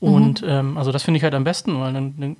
Und 0.00 0.42
mhm. 0.42 0.48
ähm, 0.48 0.78
also 0.78 0.92
das 0.92 1.02
finde 1.02 1.18
ich 1.18 1.24
halt 1.24 1.34
am 1.34 1.44
besten, 1.44 1.80
weil 1.80 1.92
dann, 1.92 2.14
dann, 2.18 2.36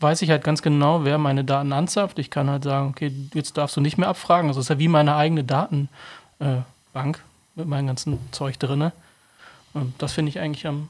weiß 0.00 0.22
ich 0.22 0.30
halt 0.30 0.44
ganz 0.44 0.62
genau, 0.62 1.04
wer 1.04 1.18
meine 1.18 1.44
Daten 1.44 1.72
anzapft. 1.72 2.18
Ich 2.18 2.30
kann 2.30 2.50
halt 2.50 2.64
sagen, 2.64 2.90
okay, 2.90 3.12
jetzt 3.34 3.56
darfst 3.56 3.76
du 3.76 3.80
nicht 3.80 3.96
mehr 3.98 4.08
abfragen. 4.08 4.48
Also 4.48 4.60
das 4.60 4.66
ist 4.66 4.70
ja 4.70 4.78
wie 4.78 4.88
meine 4.88 5.16
eigene 5.16 5.44
Datenbank 5.44 5.88
äh, 6.40 7.12
mit 7.54 7.66
meinem 7.66 7.86
ganzen 7.86 8.18
Zeug 8.30 8.58
drin. 8.58 8.92
Und 9.72 9.94
das 9.98 10.12
finde 10.12 10.30
ich 10.30 10.38
eigentlich 10.38 10.66
am, 10.66 10.88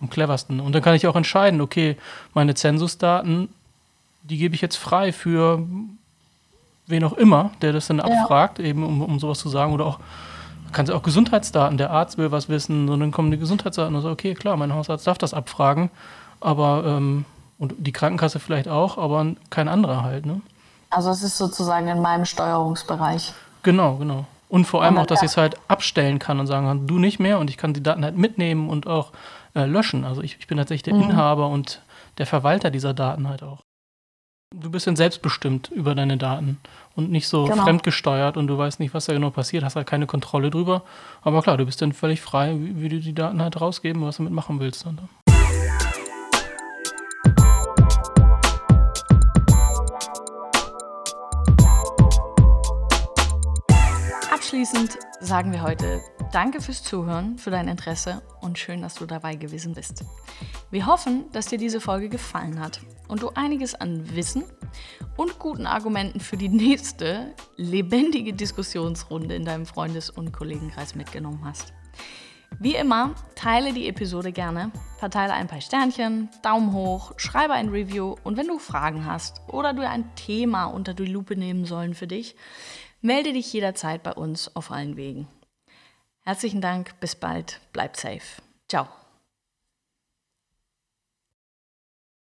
am 0.00 0.10
cleversten. 0.10 0.60
Und 0.60 0.72
dann 0.72 0.82
kann 0.82 0.94
ich 0.94 1.06
auch 1.06 1.16
entscheiden, 1.16 1.60
okay, 1.60 1.96
meine 2.34 2.54
Zensusdaten, 2.54 3.48
die 4.22 4.38
gebe 4.38 4.54
ich 4.54 4.60
jetzt 4.60 4.76
frei 4.76 5.12
für 5.12 5.66
wen 6.86 7.04
auch 7.04 7.14
immer, 7.14 7.50
der 7.60 7.72
das 7.72 7.88
dann 7.88 8.00
abfragt, 8.00 8.58
ja. 8.58 8.66
eben 8.66 8.84
um, 8.84 9.02
um 9.02 9.18
sowas 9.18 9.38
zu 9.38 9.48
sagen. 9.48 9.72
Oder 9.72 9.86
auch 9.86 10.00
kannst 10.72 10.90
du 10.90 10.96
auch 10.96 11.02
Gesundheitsdaten, 11.02 11.78
der 11.78 11.90
Arzt 11.90 12.18
will 12.18 12.30
was 12.30 12.48
wissen 12.48 12.88
und 12.88 13.00
dann 13.00 13.12
kommen 13.12 13.30
die 13.30 13.38
Gesundheitsdaten 13.38 13.94
und 13.94 14.02
so, 14.02 14.10
okay, 14.10 14.34
klar, 14.34 14.56
mein 14.56 14.74
Hausarzt 14.74 15.06
darf 15.06 15.18
das 15.18 15.34
abfragen, 15.34 15.90
aber 16.40 16.84
ähm, 16.86 17.24
und 17.58 17.74
die 17.78 17.92
Krankenkasse 17.92 18.38
vielleicht 18.38 18.68
auch, 18.68 18.98
aber 18.98 19.34
kein 19.50 19.68
anderer 19.68 20.02
halt, 20.02 20.26
ne? 20.26 20.40
Also 20.90 21.10
es 21.10 21.22
ist 21.22 21.36
sozusagen 21.36 21.88
in 21.88 22.00
meinem 22.00 22.24
Steuerungsbereich. 22.24 23.34
Genau, 23.62 23.96
genau. 23.96 24.24
Und 24.48 24.66
vor 24.66 24.82
allem 24.82 24.96
auch, 24.96 25.04
dass 25.04 25.22
ich 25.22 25.30
es 25.30 25.36
halt 25.36 25.56
abstellen 25.68 26.18
kann 26.18 26.40
und 26.40 26.46
sagen 26.46 26.66
kann, 26.66 26.86
du 26.86 26.98
nicht 26.98 27.18
mehr 27.18 27.38
und 27.38 27.50
ich 27.50 27.58
kann 27.58 27.74
die 27.74 27.82
Daten 27.82 28.02
halt 28.02 28.16
mitnehmen 28.16 28.70
und 28.70 28.86
auch 28.86 29.12
äh, 29.54 29.66
löschen. 29.66 30.04
Also 30.04 30.22
ich, 30.22 30.38
ich 30.38 30.46
bin 30.46 30.56
tatsächlich 30.56 30.84
der 30.84 30.94
mhm. 30.94 31.10
Inhaber 31.10 31.48
und 31.48 31.82
der 32.16 32.26
Verwalter 32.26 32.70
dieser 32.70 32.94
Daten 32.94 33.28
halt 33.28 33.42
auch. 33.42 33.60
Du 34.56 34.70
bist 34.70 34.86
dann 34.86 34.96
selbstbestimmt 34.96 35.68
über 35.68 35.94
deine 35.94 36.16
Daten 36.16 36.58
und 36.98 37.12
nicht 37.12 37.28
so 37.28 37.44
genau. 37.44 37.62
fremdgesteuert 37.62 38.36
und 38.36 38.48
du 38.48 38.58
weißt 38.58 38.80
nicht, 38.80 38.92
was 38.92 39.04
da 39.04 39.12
genau 39.12 39.30
passiert, 39.30 39.62
hast 39.62 39.76
halt 39.76 39.86
keine 39.86 40.06
Kontrolle 40.06 40.50
drüber. 40.50 40.82
Aber 41.22 41.42
klar, 41.42 41.56
du 41.56 41.64
bist 41.64 41.80
dann 41.80 41.92
völlig 41.92 42.20
frei, 42.20 42.56
wie, 42.58 42.82
wie 42.82 42.88
du 42.88 42.98
die 42.98 43.14
Daten 43.14 43.40
halt 43.40 43.60
rausgeben, 43.60 44.02
was 44.02 44.16
du 44.16 44.24
damit 44.24 44.34
machen 44.34 44.58
willst. 44.58 44.84
Dann. 44.84 44.98
Abschließend 54.32 54.98
sagen 55.20 55.52
wir 55.52 55.62
heute 55.62 56.00
Danke 56.32 56.60
fürs 56.60 56.82
Zuhören, 56.82 57.38
für 57.38 57.50
dein 57.50 57.68
Interesse 57.68 58.22
und 58.40 58.58
schön, 58.58 58.82
dass 58.82 58.94
du 58.94 59.06
dabei 59.06 59.36
gewesen 59.36 59.74
bist. 59.74 60.04
Wir 60.72 60.86
hoffen, 60.86 61.26
dass 61.30 61.46
dir 61.46 61.58
diese 61.58 61.80
Folge 61.80 62.08
gefallen 62.08 62.58
hat 62.58 62.80
und 63.06 63.22
du 63.22 63.30
einiges 63.36 63.76
an 63.76 64.16
Wissen 64.16 64.42
und 65.16 65.38
guten 65.38 65.66
Argumenten 65.66 66.20
für 66.20 66.36
die 66.36 66.48
nächste 66.48 67.34
lebendige 67.56 68.32
Diskussionsrunde 68.32 69.34
in 69.34 69.44
deinem 69.44 69.66
Freundes- 69.66 70.10
und 70.10 70.32
Kollegenkreis 70.32 70.94
mitgenommen 70.94 71.42
hast. 71.44 71.72
Wie 72.60 72.74
immer, 72.74 73.14
teile 73.34 73.72
die 73.72 73.88
Episode 73.88 74.32
gerne, 74.32 74.72
verteile 74.98 75.34
ein 75.34 75.46
paar 75.46 75.60
Sternchen, 75.60 76.28
Daumen 76.42 76.72
hoch, 76.72 77.12
schreibe 77.16 77.52
ein 77.52 77.68
Review 77.68 78.16
und 78.24 78.36
wenn 78.36 78.48
du 78.48 78.58
Fragen 78.58 79.04
hast 79.04 79.40
oder 79.48 79.72
du 79.74 79.86
ein 79.86 80.14
Thema 80.16 80.64
unter 80.64 80.94
die 80.94 81.06
Lupe 81.06 81.36
nehmen 81.36 81.66
sollen 81.66 81.94
für 81.94 82.06
dich, 82.06 82.34
melde 83.00 83.32
dich 83.32 83.52
jederzeit 83.52 84.02
bei 84.02 84.12
uns 84.12 84.54
auf 84.56 84.72
allen 84.72 84.96
Wegen. 84.96 85.28
Herzlichen 86.22 86.60
Dank, 86.60 86.98
bis 87.00 87.14
bald, 87.14 87.60
bleib 87.72 87.96
safe. 87.96 88.42
Ciao. 88.68 88.88